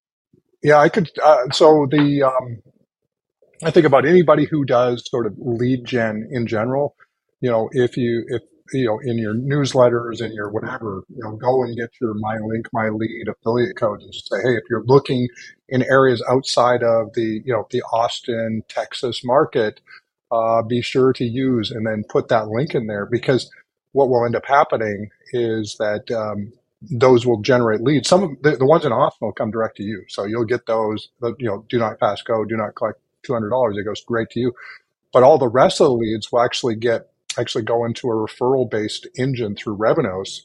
Yeah, 0.62 0.78
I 0.78 0.90
could. 0.90 1.10
Uh, 1.22 1.50
so 1.52 1.88
the 1.90 2.24
um, 2.24 2.62
I 3.64 3.72
think 3.72 3.86
about 3.86 4.06
anybody 4.06 4.46
who 4.46 4.64
does 4.66 5.04
sort 5.10 5.26
of 5.26 5.34
lead 5.38 5.86
gen 5.86 6.30
in 6.32 6.46
general. 6.46 6.96
You 7.42 7.50
know, 7.50 7.70
if 7.74 7.98
you 7.98 8.24
if 8.28 8.44
you 8.72 8.86
know, 8.86 9.00
in 9.00 9.18
your 9.18 9.34
newsletters 9.34 10.22
and 10.22 10.34
your 10.34 10.50
whatever, 10.50 11.04
you 11.10 11.24
know, 11.24 11.36
go 11.36 11.64
and 11.64 11.76
get 11.76 11.90
your 12.00 12.14
my 12.14 12.38
link, 12.38 12.68
my 12.72 12.90
lead 12.90 13.28
affiliate 13.28 13.76
code 13.76 14.02
and 14.02 14.14
say, 14.14 14.38
hey, 14.44 14.56
if 14.56 14.64
you're 14.70 14.86
looking 14.86 15.28
in 15.70 15.84
areas 15.84 16.24
outside 16.30 16.84
of 16.84 17.14
the, 17.14 17.42
you 17.46 17.52
know, 17.52 17.68
the 17.72 17.82
Austin, 17.92 18.64
Texas 18.70 19.22
market, 19.26 19.82
uh, 20.32 20.62
be 20.62 20.82
sure 20.82 21.14
to 21.14 21.26
use 21.26 21.72
and 21.72 21.86
then 21.86 22.04
put 22.10 22.30
that 22.30 22.48
link 22.48 22.74
in 22.74 22.88
there 22.88 23.06
because 23.06 23.50
what 23.92 24.10
will 24.10 24.26
end 24.26 24.36
up 24.36 24.46
happening 24.46 25.10
is 25.34 25.76
that 25.78 26.10
um, 26.12 26.52
those 26.90 27.26
will 27.26 27.42
generate 27.42 27.82
leads. 27.82 28.10
Some 28.10 28.24
of 28.24 28.32
the, 28.42 28.58
the 28.58 28.66
ones 28.66 28.86
in 28.86 28.92
Austin 28.92 29.28
will 29.28 29.34
come 29.34 29.52
direct 29.52 29.78
to 29.78 29.84
you, 29.84 30.04
so 30.10 30.26
you'll 30.26 30.46
get 30.46 30.66
those. 30.66 31.10
You 31.22 31.48
know, 31.48 31.66
do 31.70 31.78
not 31.78 32.00
pass 32.00 32.22
go, 32.22 32.46
do 32.46 32.58
not 32.58 32.76
collect 32.76 33.00
two 33.24 33.34
hundred 33.34 33.50
dollars. 33.50 33.78
It 33.78 33.84
goes 33.84 34.02
straight 34.02 34.30
to 34.32 34.40
you. 34.40 34.54
But 35.12 35.24
all 35.24 35.38
the 35.38 35.48
rest 35.48 35.80
of 35.80 35.86
the 35.86 35.94
leads 35.94 36.32
will 36.32 36.42
actually 36.42 36.76
get 36.76 37.10
actually 37.38 37.64
go 37.64 37.86
into 37.86 38.08
a 38.10 38.14
referral 38.14 38.70
based 38.70 39.08
engine 39.18 39.56
through 39.56 39.78
Revenos, 39.78 40.42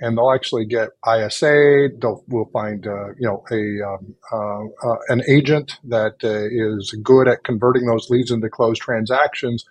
and 0.00 0.16
they'll 0.16 0.32
actually 0.32 0.66
get 0.66 0.90
ISA. 1.06 1.88
They'll 2.00 2.24
we'll 2.28 2.50
find 2.52 2.86
uh, 2.86 3.08
you 3.18 3.28
know 3.28 3.44
a 3.50 3.86
um, 3.86 4.14
uh, 4.32 4.90
uh, 4.90 4.98
an 5.08 5.22
agent 5.28 5.78
that 5.84 6.16
uh, 6.24 6.48
is 6.50 6.96
good 7.02 7.28
at 7.28 7.44
converting 7.44 7.86
those 7.86 8.10
leads 8.10 8.30
into 8.30 8.48
closed 8.48 8.82
transactions, 8.82 9.64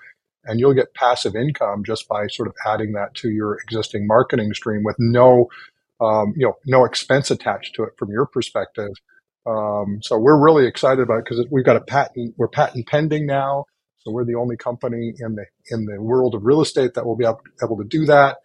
and 0.45 0.59
you'll 0.59 0.73
get 0.73 0.93
passive 0.93 1.35
income 1.35 1.83
just 1.83 2.07
by 2.07 2.27
sort 2.27 2.47
of 2.47 2.55
adding 2.65 2.93
that 2.93 3.13
to 3.15 3.29
your 3.29 3.57
existing 3.59 4.07
marketing 4.07 4.53
stream 4.53 4.83
with 4.83 4.95
no 4.99 5.49
um, 5.99 6.33
you 6.35 6.45
know 6.45 6.53
no 6.65 6.85
expense 6.85 7.31
attached 7.31 7.75
to 7.75 7.83
it 7.83 7.93
from 7.97 8.11
your 8.11 8.25
perspective. 8.25 8.91
Um, 9.45 9.99
so 10.01 10.17
we're 10.17 10.37
really 10.37 10.65
excited 10.65 11.01
about 11.01 11.19
it 11.19 11.25
because 11.25 11.45
we've 11.51 11.65
got 11.65 11.75
a 11.75 11.81
patent. 11.81 12.33
We're 12.37 12.47
patent 12.47 12.87
pending 12.87 13.25
now. 13.25 13.65
So 13.99 14.11
we're 14.11 14.25
the 14.25 14.35
only 14.35 14.55
company 14.55 15.13
in 15.19 15.35
the 15.35 15.45
in 15.71 15.85
the 15.85 16.01
world 16.01 16.35
of 16.35 16.45
real 16.45 16.61
estate 16.61 16.93
that 16.93 17.05
will 17.05 17.15
be 17.15 17.25
able, 17.25 17.77
to 17.77 17.83
do 17.83 18.05
that, 18.05 18.37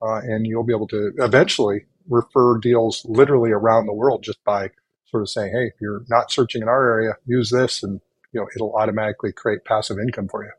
uh, 0.00 0.20
and 0.22 0.46
you'll 0.46 0.64
be 0.64 0.72
able 0.72 0.86
to 0.88 1.12
eventually 1.18 1.86
refer 2.08 2.58
deals 2.58 3.04
literally 3.04 3.50
around 3.50 3.86
the 3.86 3.92
world 3.92 4.22
just 4.22 4.42
by 4.44 4.70
sort 5.06 5.22
of 5.22 5.28
saying, 5.28 5.52
"Hey, 5.52 5.66
if 5.66 5.80
you're 5.80 6.04
not 6.08 6.30
searching 6.30 6.62
in 6.62 6.68
our 6.68 6.88
area, 6.88 7.16
use 7.26 7.50
this," 7.50 7.82
and 7.82 8.00
you 8.32 8.40
know 8.40 8.46
it'll 8.54 8.74
automatically 8.76 9.32
create 9.32 9.64
passive 9.64 9.98
income 9.98 10.28
for 10.28 10.44
you. 10.44 10.52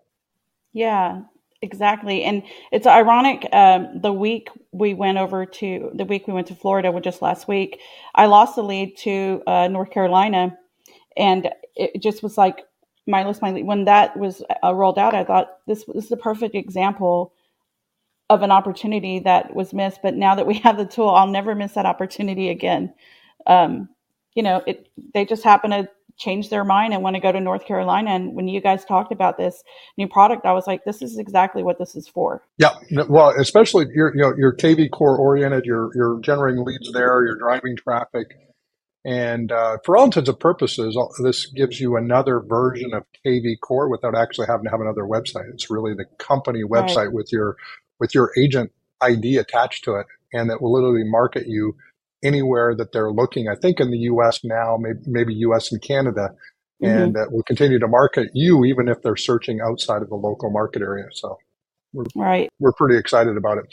Yeah, 0.74 1.22
exactly. 1.62 2.24
And 2.24 2.44
it's 2.72 2.88
ironic. 2.88 3.48
Um, 3.54 4.02
the 4.02 4.14
week 4.14 4.50
we 4.72 4.94
went 4.94 5.18
over 5.18 5.46
to 5.46 5.92
the 5.94 6.06
week 6.06 6.28
we 6.28 6.34
went 6.34 6.48
to 6.48 6.56
Florida, 6.56 6.92
which 6.92 7.04
just 7.04 7.22
last 7.22 7.48
week, 7.48 7.80
I 8.16 8.28
lost 8.28 8.56
the 8.56 8.64
lead 8.64 8.98
to 9.00 9.44
uh, 9.48 9.68
North 9.68 9.92
Carolina, 9.92 10.58
and 11.18 11.50
it 11.76 12.02
just 12.02 12.24
was 12.24 12.38
like 12.38 12.66
my 13.08 13.26
list 13.26 13.42
my 13.42 13.52
lead. 13.52 13.66
when 13.66 13.86
that 13.86 14.16
was 14.18 14.44
uh, 14.64 14.74
rolled 14.74 15.00
out 15.00 15.16
i 15.16 15.24
thought 15.24 15.58
this, 15.68 15.84
this 15.94 16.06
is 16.06 16.12
a 16.12 16.18
perfect 16.18 16.56
example 16.56 17.34
of 18.30 18.44
an 18.44 18.52
opportunity 18.52 19.20
that 19.20 19.54
was 19.56 19.74
missed 19.74 20.02
but 20.04 20.16
now 20.16 20.36
that 20.36 20.48
we 20.48 20.56
have 20.60 20.78
the 20.78 20.86
tool 20.86 21.10
i'll 21.10 21.28
never 21.28 21.56
miss 21.56 21.74
that 21.74 21.86
opportunity 21.86 22.50
again 22.50 22.94
um, 23.48 23.90
you 24.40 24.44
know 24.44 24.64
it 24.66 24.88
they 25.14 25.26
just 25.26 25.44
happen 25.44 25.72
to 25.72 25.90
change 26.18 26.50
their 26.50 26.64
mind 26.64 26.94
and 26.94 27.04
want 27.04 27.18
to 27.18 27.20
go 27.20 27.30
to 27.30 27.42
north 27.42 27.66
carolina. 27.66 28.12
And 28.12 28.36
when 28.36 28.48
you 28.48 28.62
guys 28.62 28.86
talked 28.86 29.12
about 29.12 29.38
this 29.38 29.62
new 29.98 30.08
product 30.08 30.46
i 30.46 30.54
was 30.54 30.66
like 30.66 30.86
this 30.86 31.02
is 31.02 31.18
exactly 31.18 31.62
what 31.62 31.78
this 31.78 31.94
is 31.94 32.08
for. 32.08 32.42
Yeah. 32.58 32.76
Well 33.10 33.34
especially 33.38 33.88
you're 33.94 34.16
you 34.16 34.22
know 34.22 34.34
you're 34.38 34.56
kvCORE 34.56 35.20
oriented 35.20 35.66
you're 35.66 35.92
you're 35.94 36.22
generating 36.22 36.64
leads 36.64 36.90
there 36.94 37.26
you're 37.26 37.38
driving 37.38 37.76
traffic. 37.76 38.28
And 39.06 39.52
uh, 39.52 39.78
for 39.84 39.98
all 39.98 40.06
intents 40.06 40.30
and 40.30 40.40
purposes, 40.40 40.98
this 41.24 41.46
gives 41.48 41.80
you 41.80 41.96
another 41.96 42.42
version 42.42 42.94
of 42.94 43.04
kvCORE 43.26 43.90
without 43.90 44.14
actually 44.14 44.48
having 44.48 44.66
to 44.66 44.72
have 44.72 44.82
another 44.82 45.04
website. 45.04 45.50
It's 45.54 45.70
really 45.70 45.94
the 45.94 46.06
company 46.18 46.64
website 46.64 46.96
right. 46.96 47.14
with 47.14 47.32
your 47.32 47.56
with 48.00 48.14
your 48.14 48.32
agent 48.38 48.72
ID 49.02 49.38
attached 49.38 49.86
to 49.86 49.96
it, 49.96 50.08
and 50.34 50.50
that 50.50 50.62
will 50.62 50.74
literally 50.74 51.06
market 51.06 51.48
you 51.48 51.76
anywhere 52.24 52.76
that 52.76 52.92
they're 52.92 53.12
looking. 53.12 53.48
I 53.48 53.56
think 53.56 53.80
in 53.80 53.92
the 53.92 53.98
U.S. 54.00 54.44
now, 54.44 54.78
maybe, 54.80 55.00
maybe 55.06 55.34
U.S. 55.36 55.72
and 55.72 55.82
Canada, 55.82 56.30
mm-hmm. 56.84 56.86
and 56.86 57.18
uh, 57.18 57.26
will 57.32 57.44
continue 57.44 57.80
to 57.80 57.88
market 57.88 58.30
you 58.34 58.66
even 58.66 58.88
if 58.88 59.02
they're 59.02 59.16
searching 59.16 59.60
outside 59.62 60.02
of 60.02 60.10
the 60.10 60.16
local 60.16 60.50
market 60.50 60.82
area. 60.82 61.06
So, 61.12 61.38
we're, 61.94 62.06
right, 62.16 62.50
we're 62.60 62.74
pretty 62.74 62.98
excited 62.98 63.38
about 63.38 63.60
it. 63.60 63.66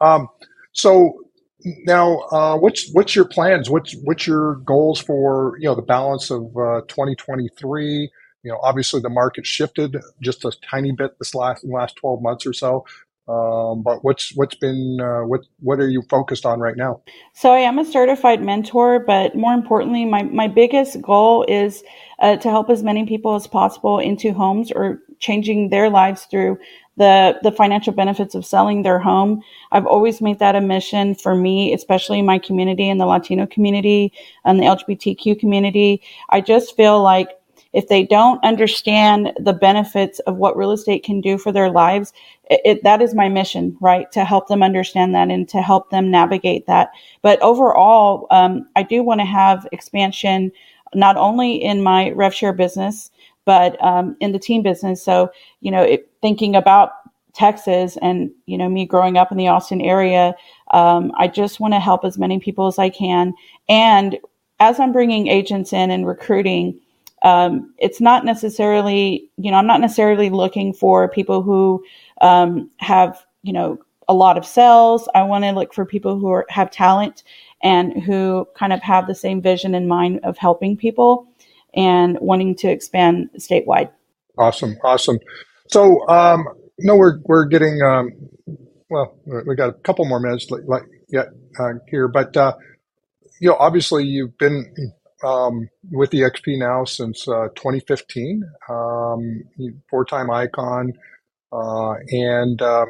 Um, 0.00 0.28
so 0.72 1.26
now, 1.64 2.18
uh, 2.30 2.56
what's 2.56 2.90
what's 2.92 3.16
your 3.16 3.24
plans? 3.24 3.70
What's 3.70 3.94
what's 4.04 4.26
your 4.26 4.56
goals 4.56 5.00
for 5.00 5.56
you 5.58 5.68
know 5.68 5.74
the 5.74 5.82
balance 5.82 6.30
of 6.30 6.56
uh, 6.56 6.82
2023? 6.88 8.10
You 8.42 8.52
know, 8.52 8.58
obviously 8.62 9.00
the 9.00 9.08
market 9.08 9.46
shifted 9.46 9.96
just 10.20 10.44
a 10.44 10.52
tiny 10.70 10.92
bit 10.92 11.18
this 11.18 11.34
last 11.34 11.64
last 11.64 11.96
12 11.96 12.22
months 12.22 12.46
or 12.46 12.52
so. 12.52 12.84
Um, 13.28 13.82
but 13.82 14.04
what's 14.04 14.34
what's 14.36 14.54
been 14.54 15.00
uh, 15.00 15.26
what 15.26 15.40
what 15.58 15.80
are 15.80 15.88
you 15.88 16.02
focused 16.02 16.46
on 16.46 16.60
right 16.60 16.76
now? 16.76 17.00
So 17.32 17.50
I 17.50 17.58
am 17.58 17.78
a 17.78 17.84
certified 17.84 18.40
mentor, 18.40 19.00
but 19.00 19.34
more 19.34 19.52
importantly, 19.52 20.04
my 20.04 20.22
my 20.22 20.46
biggest 20.46 21.02
goal 21.02 21.44
is 21.48 21.82
uh, 22.20 22.36
to 22.36 22.50
help 22.50 22.70
as 22.70 22.84
many 22.84 23.04
people 23.04 23.34
as 23.34 23.48
possible 23.48 23.98
into 23.98 24.32
homes 24.32 24.70
or 24.70 25.00
changing 25.18 25.70
their 25.70 25.90
lives 25.90 26.26
through 26.26 26.58
the 26.96 27.36
the 27.42 27.50
financial 27.50 27.92
benefits 27.92 28.36
of 28.36 28.46
selling 28.46 28.82
their 28.82 29.00
home. 29.00 29.42
I've 29.72 29.86
always 29.86 30.20
made 30.20 30.38
that 30.38 30.54
a 30.54 30.60
mission 30.60 31.16
for 31.16 31.34
me, 31.34 31.74
especially 31.74 32.20
in 32.20 32.26
my 32.26 32.38
community 32.38 32.88
and 32.88 33.00
the 33.00 33.06
Latino 33.06 33.46
community 33.46 34.12
and 34.44 34.60
the 34.60 34.64
LGBTQ 34.64 35.40
community. 35.40 36.00
I 36.30 36.40
just 36.40 36.76
feel 36.76 37.02
like 37.02 37.30
if 37.72 37.88
they 37.88 38.04
don't 38.04 38.42
understand 38.42 39.32
the 39.38 39.52
benefits 39.52 40.18
of 40.20 40.36
what 40.36 40.56
real 40.56 40.70
estate 40.70 41.04
can 41.04 41.20
do 41.20 41.36
for 41.36 41.52
their 41.52 41.70
lives, 41.70 42.12
it, 42.48 42.82
that 42.84 43.02
is 43.02 43.14
my 43.14 43.28
mission, 43.28 43.76
right? 43.80 44.10
To 44.12 44.24
help 44.24 44.48
them 44.48 44.62
understand 44.62 45.14
that 45.14 45.30
and 45.30 45.48
to 45.48 45.62
help 45.62 45.90
them 45.90 46.10
navigate 46.10 46.66
that. 46.66 46.90
But 47.22 47.40
overall, 47.42 48.26
um, 48.30 48.68
I 48.76 48.82
do 48.82 49.02
want 49.02 49.20
to 49.20 49.26
have 49.26 49.66
expansion 49.72 50.52
not 50.94 51.16
only 51.16 51.56
in 51.56 51.82
my 51.82 52.12
RevShare 52.16 52.56
business, 52.56 53.10
but 53.44 53.82
um, 53.84 54.16
in 54.20 54.32
the 54.32 54.38
team 54.38 54.62
business. 54.62 55.02
So, 55.02 55.30
you 55.60 55.70
know, 55.70 55.82
it, 55.82 56.10
thinking 56.22 56.54
about 56.54 56.92
Texas 57.34 57.98
and, 58.00 58.30
you 58.46 58.56
know, 58.56 58.68
me 58.68 58.86
growing 58.86 59.16
up 59.16 59.30
in 59.30 59.38
the 59.38 59.48
Austin 59.48 59.80
area, 59.80 60.34
um, 60.72 61.12
I 61.18 61.28
just 61.28 61.60
want 61.60 61.74
to 61.74 61.80
help 61.80 62.04
as 62.04 62.18
many 62.18 62.38
people 62.38 62.66
as 62.66 62.78
I 62.78 62.88
can. 62.88 63.34
And 63.68 64.18
as 64.58 64.80
I'm 64.80 64.92
bringing 64.92 65.26
agents 65.26 65.72
in 65.72 65.90
and 65.90 66.06
recruiting, 66.06 66.80
um, 67.22 67.74
it's 67.78 68.00
not 68.00 68.24
necessarily, 68.24 69.28
you 69.36 69.50
know, 69.50 69.56
I'm 69.56 69.66
not 69.66 69.80
necessarily 69.80 70.30
looking 70.30 70.72
for 70.72 71.08
people 71.08 71.42
who 71.42 71.84
um, 72.20 72.70
have, 72.78 73.24
you 73.42 73.52
know, 73.52 73.78
a 74.08 74.14
lot 74.14 74.38
of 74.38 74.46
sales. 74.46 75.08
I 75.14 75.22
want 75.24 75.44
to 75.44 75.52
look 75.52 75.74
for 75.74 75.84
people 75.84 76.18
who 76.18 76.28
are, 76.28 76.46
have 76.48 76.70
talent 76.70 77.24
and 77.62 78.02
who 78.02 78.46
kind 78.56 78.72
of 78.72 78.80
have 78.82 79.06
the 79.06 79.14
same 79.14 79.42
vision 79.42 79.74
in 79.74 79.88
mind 79.88 80.20
of 80.22 80.38
helping 80.38 80.76
people 80.76 81.26
and 81.74 82.18
wanting 82.20 82.54
to 82.56 82.68
expand 82.68 83.30
statewide. 83.38 83.90
Awesome, 84.38 84.76
awesome. 84.84 85.18
So, 85.68 86.06
um, 86.08 86.46
no, 86.78 86.96
we're 86.96 87.18
we're 87.24 87.46
getting 87.46 87.80
um, 87.82 88.10
well. 88.90 89.16
We 89.24 89.54
got 89.56 89.70
a 89.70 89.72
couple 89.72 90.04
more 90.04 90.20
minutes 90.20 90.50
like 90.50 90.84
yet 91.08 91.28
uh, 91.58 91.72
here, 91.88 92.06
but 92.06 92.36
uh, 92.36 92.54
you 93.40 93.48
know, 93.48 93.56
obviously, 93.58 94.04
you've 94.04 94.36
been 94.38 94.72
um, 95.24 95.68
with 95.90 96.10
XP 96.10 96.58
now 96.58 96.84
since 96.84 97.26
uh, 97.28 97.48
2015, 97.56 98.42
um, 98.68 99.42
four-time 99.90 100.30
icon, 100.30 100.92
and 101.52 102.60
um, 102.62 102.88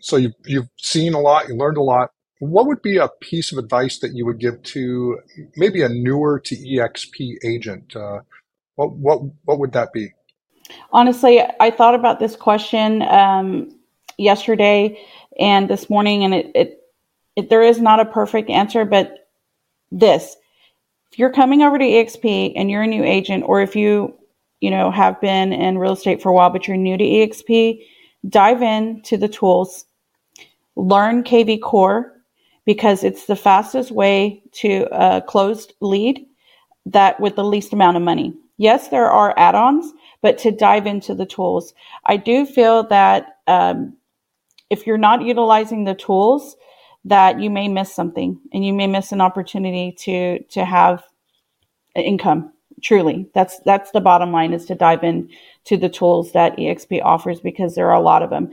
so 0.00 0.16
you've 0.16 0.34
you've 0.46 0.68
seen 0.76 1.14
a 1.14 1.20
lot, 1.20 1.48
you 1.48 1.54
learned 1.54 1.76
a 1.76 1.82
lot. 1.82 2.10
What 2.40 2.66
would 2.66 2.80
be 2.80 2.96
a 2.96 3.08
piece 3.20 3.52
of 3.52 3.58
advice 3.58 3.98
that 3.98 4.14
you 4.14 4.24
would 4.24 4.38
give 4.38 4.62
to 4.62 5.20
maybe 5.56 5.82
a 5.82 5.88
newer 5.88 6.40
to 6.40 6.56
EXP 6.56 7.36
agent? 7.44 7.94
Uh, 7.94 8.20
what 8.76 8.92
what 8.92 9.20
what 9.44 9.58
would 9.58 9.72
that 9.72 9.92
be? 9.92 10.12
Honestly, 10.92 11.42
I 11.60 11.70
thought 11.70 11.94
about 11.94 12.18
this 12.20 12.36
question 12.36 13.02
um, 13.02 13.76
yesterday 14.18 14.98
and 15.38 15.68
this 15.68 15.90
morning, 15.90 16.24
and 16.24 16.34
it, 16.34 16.50
it, 16.54 16.78
it, 17.36 17.50
there 17.50 17.62
is 17.62 17.80
not 17.80 18.00
a 18.00 18.04
perfect 18.04 18.50
answer, 18.50 18.84
but 18.84 19.28
this: 19.90 20.36
if 21.12 21.18
you're 21.18 21.32
coming 21.32 21.62
over 21.62 21.78
to 21.78 21.84
EXP 21.84 22.52
and 22.56 22.70
you're 22.70 22.82
a 22.82 22.86
new 22.86 23.04
agent, 23.04 23.44
or 23.46 23.60
if 23.60 23.76
you 23.76 24.16
you 24.60 24.70
know 24.70 24.90
have 24.90 25.20
been 25.20 25.52
in 25.52 25.78
real 25.78 25.92
estate 25.92 26.22
for 26.22 26.30
a 26.30 26.32
while 26.32 26.50
but 26.50 26.66
you're 26.68 26.76
new 26.76 26.96
to 26.96 27.04
EXP, 27.04 27.84
dive 28.28 28.62
in 28.62 29.02
to 29.02 29.16
the 29.16 29.28
tools, 29.28 29.86
learn 30.76 31.22
kvCORE 31.24 32.10
because 32.64 33.02
it's 33.02 33.26
the 33.26 33.36
fastest 33.36 33.90
way 33.90 34.42
to 34.52 34.86
a 34.92 35.22
closed 35.22 35.74
lead 35.80 36.24
that 36.86 37.18
with 37.20 37.36
the 37.36 37.44
least 37.44 37.72
amount 37.72 37.96
of 37.96 38.02
money. 38.02 38.34
Yes, 38.58 38.88
there 38.88 39.10
are 39.10 39.34
add-ons, 39.38 39.92
but 40.20 40.36
to 40.38 40.50
dive 40.50 40.86
into 40.86 41.14
the 41.14 41.24
tools. 41.26 41.72
I 42.06 42.16
do 42.16 42.44
feel 42.44 42.82
that 42.88 43.38
um, 43.46 43.96
if 44.68 44.86
you're 44.86 44.98
not 44.98 45.22
utilizing 45.22 45.84
the 45.84 45.94
tools, 45.94 46.56
that 47.04 47.40
you 47.40 47.48
may 47.48 47.68
miss 47.68 47.92
something 47.94 48.38
and 48.52 48.64
you 48.64 48.74
may 48.74 48.86
miss 48.86 49.12
an 49.12 49.20
opportunity 49.20 49.92
to 49.92 50.42
to 50.44 50.64
have 50.64 51.02
income 51.96 52.52
truly 52.82 53.28
that's 53.34 53.60
that's 53.60 53.90
the 53.92 54.00
bottom 54.00 54.32
line 54.32 54.52
is 54.52 54.66
to 54.66 54.74
dive 54.74 55.02
in 55.04 55.28
to 55.64 55.76
the 55.76 55.88
tools 55.88 56.32
that 56.32 56.56
exp 56.56 57.00
offers 57.04 57.40
because 57.40 57.74
there 57.74 57.88
are 57.88 57.96
a 57.96 58.00
lot 58.00 58.22
of 58.22 58.30
them 58.30 58.50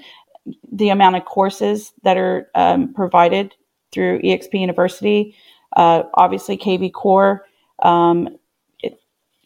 the 0.72 0.90
amount 0.90 1.16
of 1.16 1.26
courses 1.26 1.94
that 2.04 2.18
are 2.18 2.50
um, 2.56 2.94
provided 2.94 3.54
through 3.92 4.22
exp 4.22 4.54
university 4.54 5.36
uh, 5.76 6.04
obviously 6.16 6.58
kvCORE 6.58 7.40
um, 7.84 8.38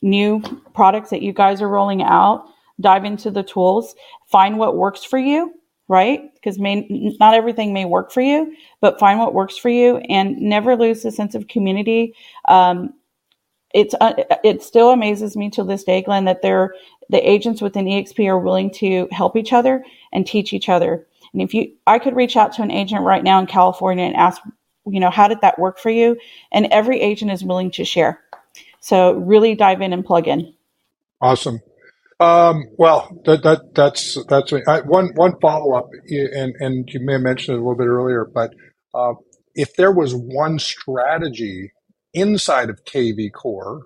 new 0.02 0.42
products 0.74 1.10
that 1.10 1.22
you 1.22 1.34
guys 1.34 1.62
are 1.62 1.70
rolling 1.70 2.04
out, 2.04 2.46
dive 2.80 3.06
into 3.06 3.30
the 3.30 3.44
tools, 3.44 3.96
find 4.28 4.58
what 4.58 4.78
works 4.78 5.04
for 5.04 5.20
you, 5.20 5.54
right? 5.88 6.34
Because 6.34 6.58
not 6.58 7.34
everything 7.34 7.74
may 7.74 7.86
work 7.86 8.12
for 8.12 8.22
you, 8.22 8.56
but 8.80 9.00
find 9.00 9.20
what 9.20 9.34
works 9.34 9.58
for 9.58 9.70
you 9.70 9.98
and 10.10 10.38
never 10.38 10.76
lose 10.76 11.04
the 11.04 11.12
sense 11.12 11.36
of 11.36 11.48
community. 11.48 12.16
Um, 12.48 12.94
it's 13.74 13.96
uh, 14.00 14.14
it 14.44 14.62
still 14.62 14.92
amazes 14.92 15.36
me 15.36 15.50
to 15.52 15.64
this 15.64 15.84
day, 15.84 16.02
Glenn, 16.02 16.26
that 16.26 16.42
they're 16.42 16.74
the 17.10 17.30
agents 17.30 17.62
within 17.62 17.86
EXP 17.86 18.28
are 18.28 18.40
willing 18.40 18.72
to 18.72 19.08
help 19.12 19.36
each 19.36 19.54
other 19.54 19.84
and 20.14 20.26
teach 20.26 20.54
each 20.54 20.70
other. 20.70 21.06
And 21.34 21.42
if 21.42 21.54
you, 21.54 21.74
I 21.86 22.00
could 22.00 22.16
reach 22.16 22.38
out 22.38 22.54
to 22.54 22.62
an 22.62 22.72
agent 22.72 23.04
right 23.04 23.24
now 23.24 23.40
in 23.40 23.48
California 23.48 24.06
and 24.06 24.16
ask, 24.16 24.42
you 24.86 25.00
know, 25.00 25.10
how 25.10 25.28
did 25.28 25.42
that 25.42 25.60
work 25.60 25.78
for 25.78 25.90
you? 25.90 26.18
And 26.52 26.68
every 26.68 27.02
agent 27.02 27.32
is 27.32 27.44
willing 27.44 27.72
to 27.72 27.86
share. 27.86 28.22
So 28.80 29.14
really 29.14 29.56
dive 29.56 29.82
in 29.82 29.94
and 29.94 30.06
plug 30.06 30.28
in. 30.28 30.54
Awesome. 31.20 31.60
Um, 32.20 32.66
well, 32.78 33.20
that, 33.26 33.44
that 33.44 33.74
that's 33.74 34.18
that's 34.28 34.54
I, 34.68 34.82
one 34.82 35.10
one 35.16 35.40
follow 35.40 35.74
up, 35.74 35.90
and 36.08 36.56
and 36.60 36.88
you 36.90 37.00
may 37.00 37.14
have 37.14 37.22
mentioned 37.22 37.56
it 37.56 37.60
a 37.60 37.64
little 37.64 37.76
bit 37.76 37.88
earlier, 37.88 38.26
but 38.26 38.54
uh, 38.94 39.14
if 39.56 39.76
there 39.76 39.92
was 39.92 40.14
one 40.14 40.60
strategy 40.60 41.72
inside 42.14 42.70
of 42.70 42.84
kvCORE 42.86 43.82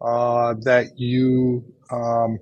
uh, 0.00 0.54
that 0.62 0.92
you 0.96 1.64
um, 1.90 2.38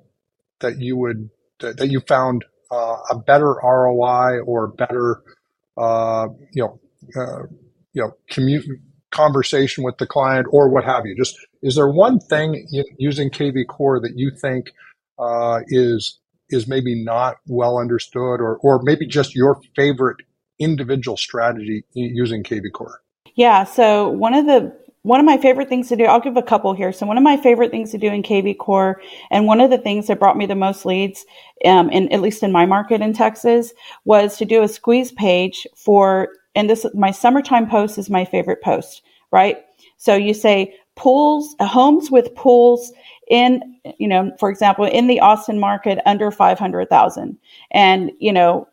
that 0.61 0.79
you 0.81 0.97
would 0.97 1.31
that 1.61 1.89
you 1.89 2.01
found 2.01 2.45
uh, 2.71 2.97
a 3.11 3.19
better 3.19 3.55
ROI 3.63 4.41
or 4.41 4.69
better 4.69 5.23
uh, 5.77 6.29
you 6.53 6.63
know 6.63 6.81
uh, 7.17 7.43
you 7.93 8.03
know 8.03 8.13
conversation 9.11 9.83
with 9.83 9.97
the 9.99 10.07
client 10.07 10.47
or 10.51 10.69
what 10.69 10.85
have 10.85 11.07
you, 11.07 11.17
just 11.17 11.37
is 11.63 11.75
there 11.77 11.89
one 11.89 12.21
thing 12.21 12.67
using 12.99 13.31
kvCORE 13.31 14.03
that 14.03 14.13
you 14.15 14.31
think 14.31 14.73
uh, 15.19 15.61
is 15.69 16.19
is 16.51 16.69
maybe 16.69 17.03
not 17.03 17.37
well 17.47 17.79
understood, 17.79 18.41
or 18.41 18.59
or 18.59 18.81
maybe 18.83 19.07
just 19.07 19.35
your 19.35 19.59
favorite 19.75 20.19
individual 20.59 21.17
strategy 21.17 21.85
using 21.95 22.43
kvCORE? 22.43 22.97
Yeah. 23.35 23.65
So 23.65 24.09
one 24.09 24.35
of 24.35 24.47
the 24.47 24.77
one 25.07 25.21
of 25.21 25.27
my 25.27 25.39
favorite 25.39 25.69
things 25.69 25.89
to 25.89 25.97
do, 25.97 26.05
I'll 26.05 26.21
give 26.21 26.37
a 26.37 26.43
couple 26.43 26.75
here. 26.75 26.93
So 26.93 27.07
one 27.07 27.17
of 27.17 27.23
my 27.23 27.37
favorite 27.37 27.71
things 27.71 27.93
to 27.93 27.99
do 27.99 28.09
in 28.09 28.25
kvCORE, 28.25 28.97
and 29.31 29.47
one 29.47 29.61
of 29.61 29.71
the 29.71 29.79
things 29.79 30.09
that 30.09 30.19
brought 30.19 30.37
me 30.37 30.47
the 30.47 30.57
most 30.57 30.85
leads, 30.85 31.25
um, 31.65 31.89
in 31.91 32.11
at 32.13 32.21
least 32.21 32.43
in 32.43 32.51
my 32.51 32.67
market 32.67 33.01
in 33.01 33.13
Texas, 33.13 33.73
was 34.05 34.37
to 34.37 34.45
do 34.45 34.65
a 34.65 34.69
squeeze 34.69 35.13
page 35.13 35.65
for, 35.77 36.31
and 36.57 36.69
this 36.69 36.85
my 36.93 37.13
summertime 37.13 37.71
post 37.71 37.99
is 37.99 38.11
my 38.11 38.25
favorite 38.25 38.61
post, 38.63 39.03
right? 39.31 39.59
So 39.97 40.17
you 40.17 40.35
say 40.35 40.75
pools, 40.97 41.55
homes 41.61 42.11
with 42.11 42.35
pools 42.35 42.93
in, 43.29 43.79
you 43.99 44.09
know, 44.09 44.33
for 44.41 44.51
example, 44.51 44.87
in 44.87 45.07
the 45.07 45.21
Austin 45.21 45.61
market 45.61 46.01
under 46.05 46.33
500,000. 46.33 47.39
And, 47.71 48.11
you 48.19 48.33
know, 48.33 48.67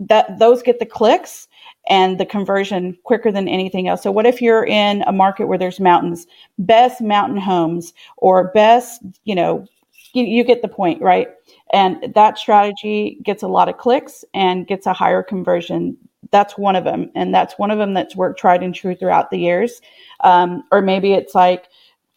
that 0.00 0.38
those 0.38 0.62
get 0.62 0.80
the 0.80 0.86
clicks 0.86 1.47
and 1.88 2.18
the 2.18 2.26
conversion 2.26 2.96
quicker 3.04 3.32
than 3.32 3.48
anything 3.48 3.88
else. 3.88 4.02
So 4.02 4.12
what 4.12 4.26
if 4.26 4.42
you're 4.42 4.66
in 4.66 5.02
a 5.06 5.12
market 5.12 5.46
where 5.46 5.58
there's 5.58 5.80
mountains, 5.80 6.26
best 6.58 7.00
mountain 7.00 7.38
homes 7.38 7.92
or 8.18 8.48
best, 8.52 9.02
you 9.24 9.34
know, 9.34 9.66
you, 10.12 10.24
you 10.24 10.44
get 10.44 10.62
the 10.62 10.68
point, 10.68 11.00
right? 11.02 11.28
And 11.72 12.12
that 12.14 12.38
strategy 12.38 13.18
gets 13.22 13.42
a 13.42 13.48
lot 13.48 13.68
of 13.68 13.78
clicks 13.78 14.24
and 14.34 14.66
gets 14.66 14.86
a 14.86 14.92
higher 14.92 15.22
conversion 15.22 15.96
that's 16.30 16.58
one 16.58 16.76
of 16.76 16.84
them 16.84 17.10
and 17.14 17.34
that's 17.34 17.58
one 17.58 17.70
of 17.70 17.78
them 17.78 17.94
that's 17.94 18.16
worked 18.16 18.38
tried 18.38 18.62
and 18.62 18.74
true 18.74 18.94
throughout 18.94 19.30
the 19.30 19.38
years 19.38 19.80
um, 20.20 20.62
or 20.70 20.82
maybe 20.82 21.12
it's 21.12 21.34
like 21.34 21.68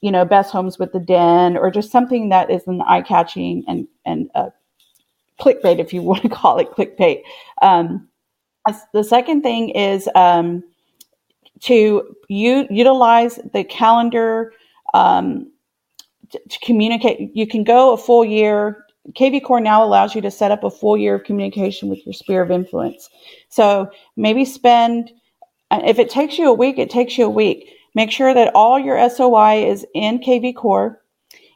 you 0.01 0.11
know 0.11 0.25
best 0.25 0.51
homes 0.51 0.79
with 0.79 0.91
the 0.91 0.99
den 0.99 1.55
or 1.57 1.71
just 1.71 1.91
something 1.91 2.29
that 2.29 2.49
is 2.49 2.65
an 2.67 2.81
eye-catching 2.81 3.63
and 3.67 3.87
and 4.05 4.29
uh, 4.35 4.49
clickbait 5.39 5.79
if 5.79 5.93
you 5.93 6.01
want 6.01 6.21
to 6.21 6.29
call 6.29 6.59
it 6.59 6.71
clickbait 6.71 7.21
um, 7.61 8.07
the 8.93 9.03
second 9.03 9.41
thing 9.41 9.69
is 9.69 10.07
um, 10.15 10.63
to 11.61 12.15
u- 12.27 12.67
utilize 12.69 13.39
the 13.53 13.63
calendar 13.63 14.53
um, 14.93 15.51
to, 16.31 16.39
to 16.49 16.59
communicate 16.59 17.35
you 17.35 17.47
can 17.47 17.63
go 17.63 17.93
a 17.93 17.97
full 17.97 18.23
year 18.25 18.85
kvCORE 19.09 19.63
now 19.63 19.83
allows 19.83 20.15
you 20.15 20.21
to 20.21 20.31
set 20.31 20.51
up 20.51 20.63
a 20.63 20.69
full 20.69 20.97
year 20.97 21.15
of 21.15 21.23
communication 21.23 21.89
with 21.89 22.05
your 22.05 22.13
sphere 22.13 22.41
of 22.41 22.51
influence. 22.51 23.09
So 23.49 23.89
maybe 24.15 24.45
spend, 24.45 25.11
if 25.71 25.99
it 25.99 26.09
takes 26.09 26.37
you 26.37 26.49
a 26.49 26.53
week, 26.53 26.77
it 26.77 26.89
takes 26.89 27.17
you 27.17 27.25
a 27.25 27.29
week. 27.29 27.69
Make 27.95 28.11
sure 28.11 28.33
that 28.33 28.53
all 28.55 28.79
your 28.79 29.09
SOI 29.09 29.65
is 29.65 29.85
in 29.93 30.19
kvCORE. 30.19 30.97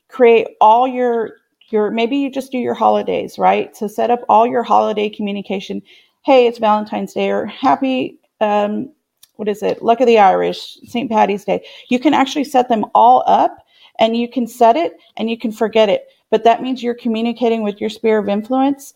Create 0.09 0.47
all 0.59 0.87
your, 0.87 1.37
your, 1.69 1.91
maybe 1.91 2.17
you 2.17 2.31
just 2.31 2.51
do 2.51 2.57
your 2.57 2.73
holidays, 2.73 3.37
right? 3.37 3.75
So 3.75 3.87
set 3.87 4.11
up 4.11 4.21
all 4.27 4.47
your 4.47 4.63
holiday 4.63 5.09
communication. 5.09 5.81
Hey, 6.25 6.47
it's 6.47 6.59
Valentine's 6.59 7.13
Day 7.13 7.29
or 7.29 7.45
happy, 7.45 8.19
um, 8.41 8.91
what 9.35 9.47
is 9.47 9.61
it? 9.61 9.83
Luck 9.83 9.99
of 9.99 10.07
the 10.07 10.17
Irish, 10.17 10.77
St. 10.85 11.09
Patty's 11.09 11.45
Day. 11.45 11.65
You 11.89 11.99
can 11.99 12.13
actually 12.13 12.45
set 12.45 12.67
them 12.67 12.85
all 12.95 13.23
up 13.27 13.57
and 13.99 14.17
you 14.17 14.27
can 14.27 14.47
set 14.47 14.75
it 14.75 14.97
and 15.17 15.29
you 15.29 15.37
can 15.37 15.51
forget 15.51 15.87
it 15.87 16.07
but 16.35 16.43
that 16.43 16.61
means 16.61 16.83
you're 16.83 16.95
communicating 16.95 17.63
with 17.63 17.79
your 17.79 17.89
sphere 17.89 18.17
of 18.17 18.27
influence 18.27 18.93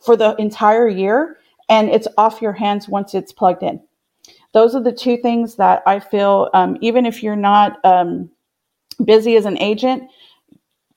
for 0.00 0.16
the 0.16 0.34
entire 0.36 0.88
year 0.88 1.36
and 1.68 1.90
it's 1.90 2.08
off 2.16 2.40
your 2.40 2.52
hands 2.52 2.88
once 2.88 3.14
it's 3.14 3.32
plugged 3.32 3.62
in. 3.62 3.78
Those 4.52 4.74
are 4.74 4.82
the 4.82 4.92
two 4.92 5.16
things 5.16 5.56
that 5.56 5.82
I 5.86 6.00
feel, 6.00 6.50
um, 6.54 6.76
even 6.80 7.06
if 7.06 7.22
you're 7.22 7.36
not 7.36 7.82
um, 7.84 8.30
busy 9.04 9.36
as 9.36 9.46
an 9.46 9.58
agent, 9.58 10.04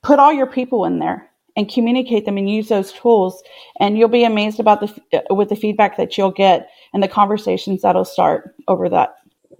put 0.02 0.20
all 0.20 0.32
your 0.32 0.48
people 0.48 0.86
in 0.86 1.00
there 1.00 1.30
and 1.56 1.70
communicate 1.70 2.26
them 2.26 2.38
and 2.38 2.50
use 2.50 2.70
those 2.70 2.92
tools 2.92 3.42
and 3.80 3.98
you'll 3.98 4.10
be 4.10 4.24
amazed 4.24 4.60
about 4.60 4.82
the 4.82 5.18
uh, 5.18 5.34
with 5.36 5.50
the 5.50 5.56
feedback 5.56 5.98
that 5.98 6.18
you'll 6.18 6.32
get 6.32 6.70
and 6.94 7.02
the 7.02 7.08
conversations 7.08 7.82
that'll 7.82 8.06
start 8.06 8.56
over 8.68 8.90
that 8.90 9.16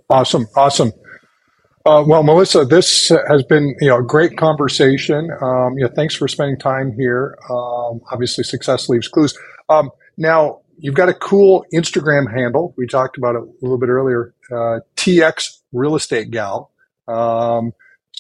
awesome 0.10 0.46
awesome 0.56 0.92
uh, 1.86 2.04
well, 2.08 2.24
Melissa, 2.24 2.66
this 2.66 3.10
has 3.10 3.44
been 3.44 3.76
you 3.80 3.90
know 3.90 4.00
a 4.00 4.04
great 4.04 4.38
conversation. 4.38 5.30
Um, 5.40 5.78
you 5.78 5.86
know, 5.86 5.92
thanks 5.96 6.16
for 6.16 6.28
spending 6.28 6.58
time 6.58 6.92
here. 6.98 7.38
Um, 7.48 8.02
obviously, 8.12 8.44
success 8.44 8.90
leaves 8.90 9.08
clues. 9.08 9.38
Um, 9.70 9.92
now, 10.18 10.62
you've 10.80 10.96
got 10.96 11.10
a 11.10 11.14
cool 11.14 11.64
Instagram 11.72 12.34
handle. 12.34 12.74
We 12.76 12.88
talked 12.88 13.20
about 13.20 13.36
it 13.36 13.44
a 13.44 13.48
little 13.62 13.78
bit 13.78 13.90
earlier. 13.90 14.34
Uh, 14.52 14.80
TX 14.96 15.60
Real 15.74 15.96
Estate 15.96 16.32
Gal. 16.32 16.72
Um, 17.08 17.72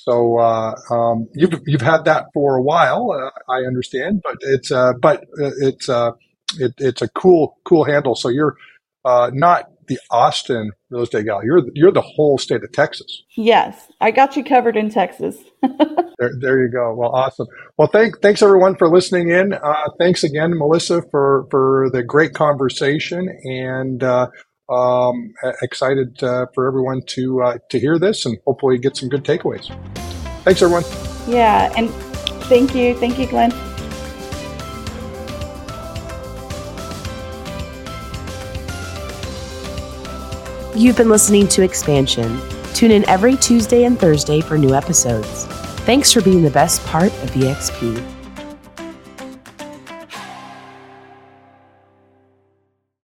So 0.04 0.38
uh, 0.38 0.76
um, 0.92 1.28
you've 1.34 1.62
you've 1.66 1.82
had 1.82 2.06
that 2.06 2.28
for 2.34 2.58
a 2.58 2.62
while, 2.62 3.12
uh, 3.12 3.52
I 3.52 3.66
understand, 3.66 4.22
but 4.24 4.38
it's 4.42 4.72
uh, 4.72 4.94
but 5.02 5.22
uh, 5.42 5.52
it's 5.60 5.90
uh, 5.90 6.12
it, 6.60 6.74
it's 6.78 7.02
a 7.02 7.08
cool 7.10 7.58
cool 7.64 7.84
handle. 7.86 8.16
So 8.16 8.30
you're 8.30 8.56
uh, 9.04 9.32
not 9.34 9.70
the 9.88 10.00
Austin 10.12 10.72
real 10.90 11.04
estate 11.04 11.26
gal. 11.26 11.44
You're 11.44 11.64
you're 11.74 11.92
the 11.92 12.02
whole 12.02 12.38
state 12.38 12.64
of 12.64 12.72
Texas. 12.72 13.24
Yes, 13.36 13.92
I 14.02 14.12
got 14.12 14.36
you 14.36 14.44
covered 14.44 14.78
in 14.78 14.90
Texas. 14.90 15.38
there, 15.62 16.32
there 16.40 16.64
you 16.64 16.72
go. 16.72 16.94
Well, 16.94 17.12
awesome. 17.12 17.48
Well, 17.78 17.88
thank 17.88 18.22
thanks 18.22 18.42
everyone 18.42 18.76
for 18.76 18.90
listening 18.90 19.30
in. 19.30 19.54
Uh, 19.54 19.90
thanks 20.00 20.24
again, 20.24 20.58
Melissa, 20.58 21.04
for 21.12 21.48
for 21.52 21.90
the 21.92 22.04
great 22.04 22.34
conversation, 22.34 23.30
and 23.44 24.04
uh, 24.04 24.28
um, 24.70 25.34
excited 25.62 26.22
uh, 26.24 26.48
for 26.54 26.68
everyone 26.68 27.02
to 27.08 27.42
uh, 27.42 27.58
to 27.70 27.80
hear 27.80 28.00
this 28.00 28.26
and 28.26 28.38
hopefully 28.46 28.78
get 28.78 28.98
some 28.98 29.10
good 29.10 29.24
takeaways. 29.24 29.68
Thanks, 30.44 30.62
everyone. 30.62 30.84
Yeah, 31.28 31.74
and 31.76 31.90
thank 32.46 32.76
you, 32.76 32.96
thank 32.96 33.18
you, 33.20 33.28
Glenn. 33.28 33.52
You've 40.76 40.98
been 40.98 41.10
listening 41.10 41.48
to 41.50 41.64
Expansion. 41.64 42.40
Tune 42.74 42.92
in 42.92 43.08
every 43.08 43.38
Tuesday 43.38 43.86
and 43.86 43.98
Thursday 43.98 44.42
for 44.42 44.58
new 44.58 44.76
episodes. 44.76 45.46
Thanks 45.86 46.12
for 46.12 46.22
being 46.22 46.42
the 46.42 46.52
best 46.52 46.86
part 46.86 47.14
of 47.24 47.32
EXP. 47.32 48.15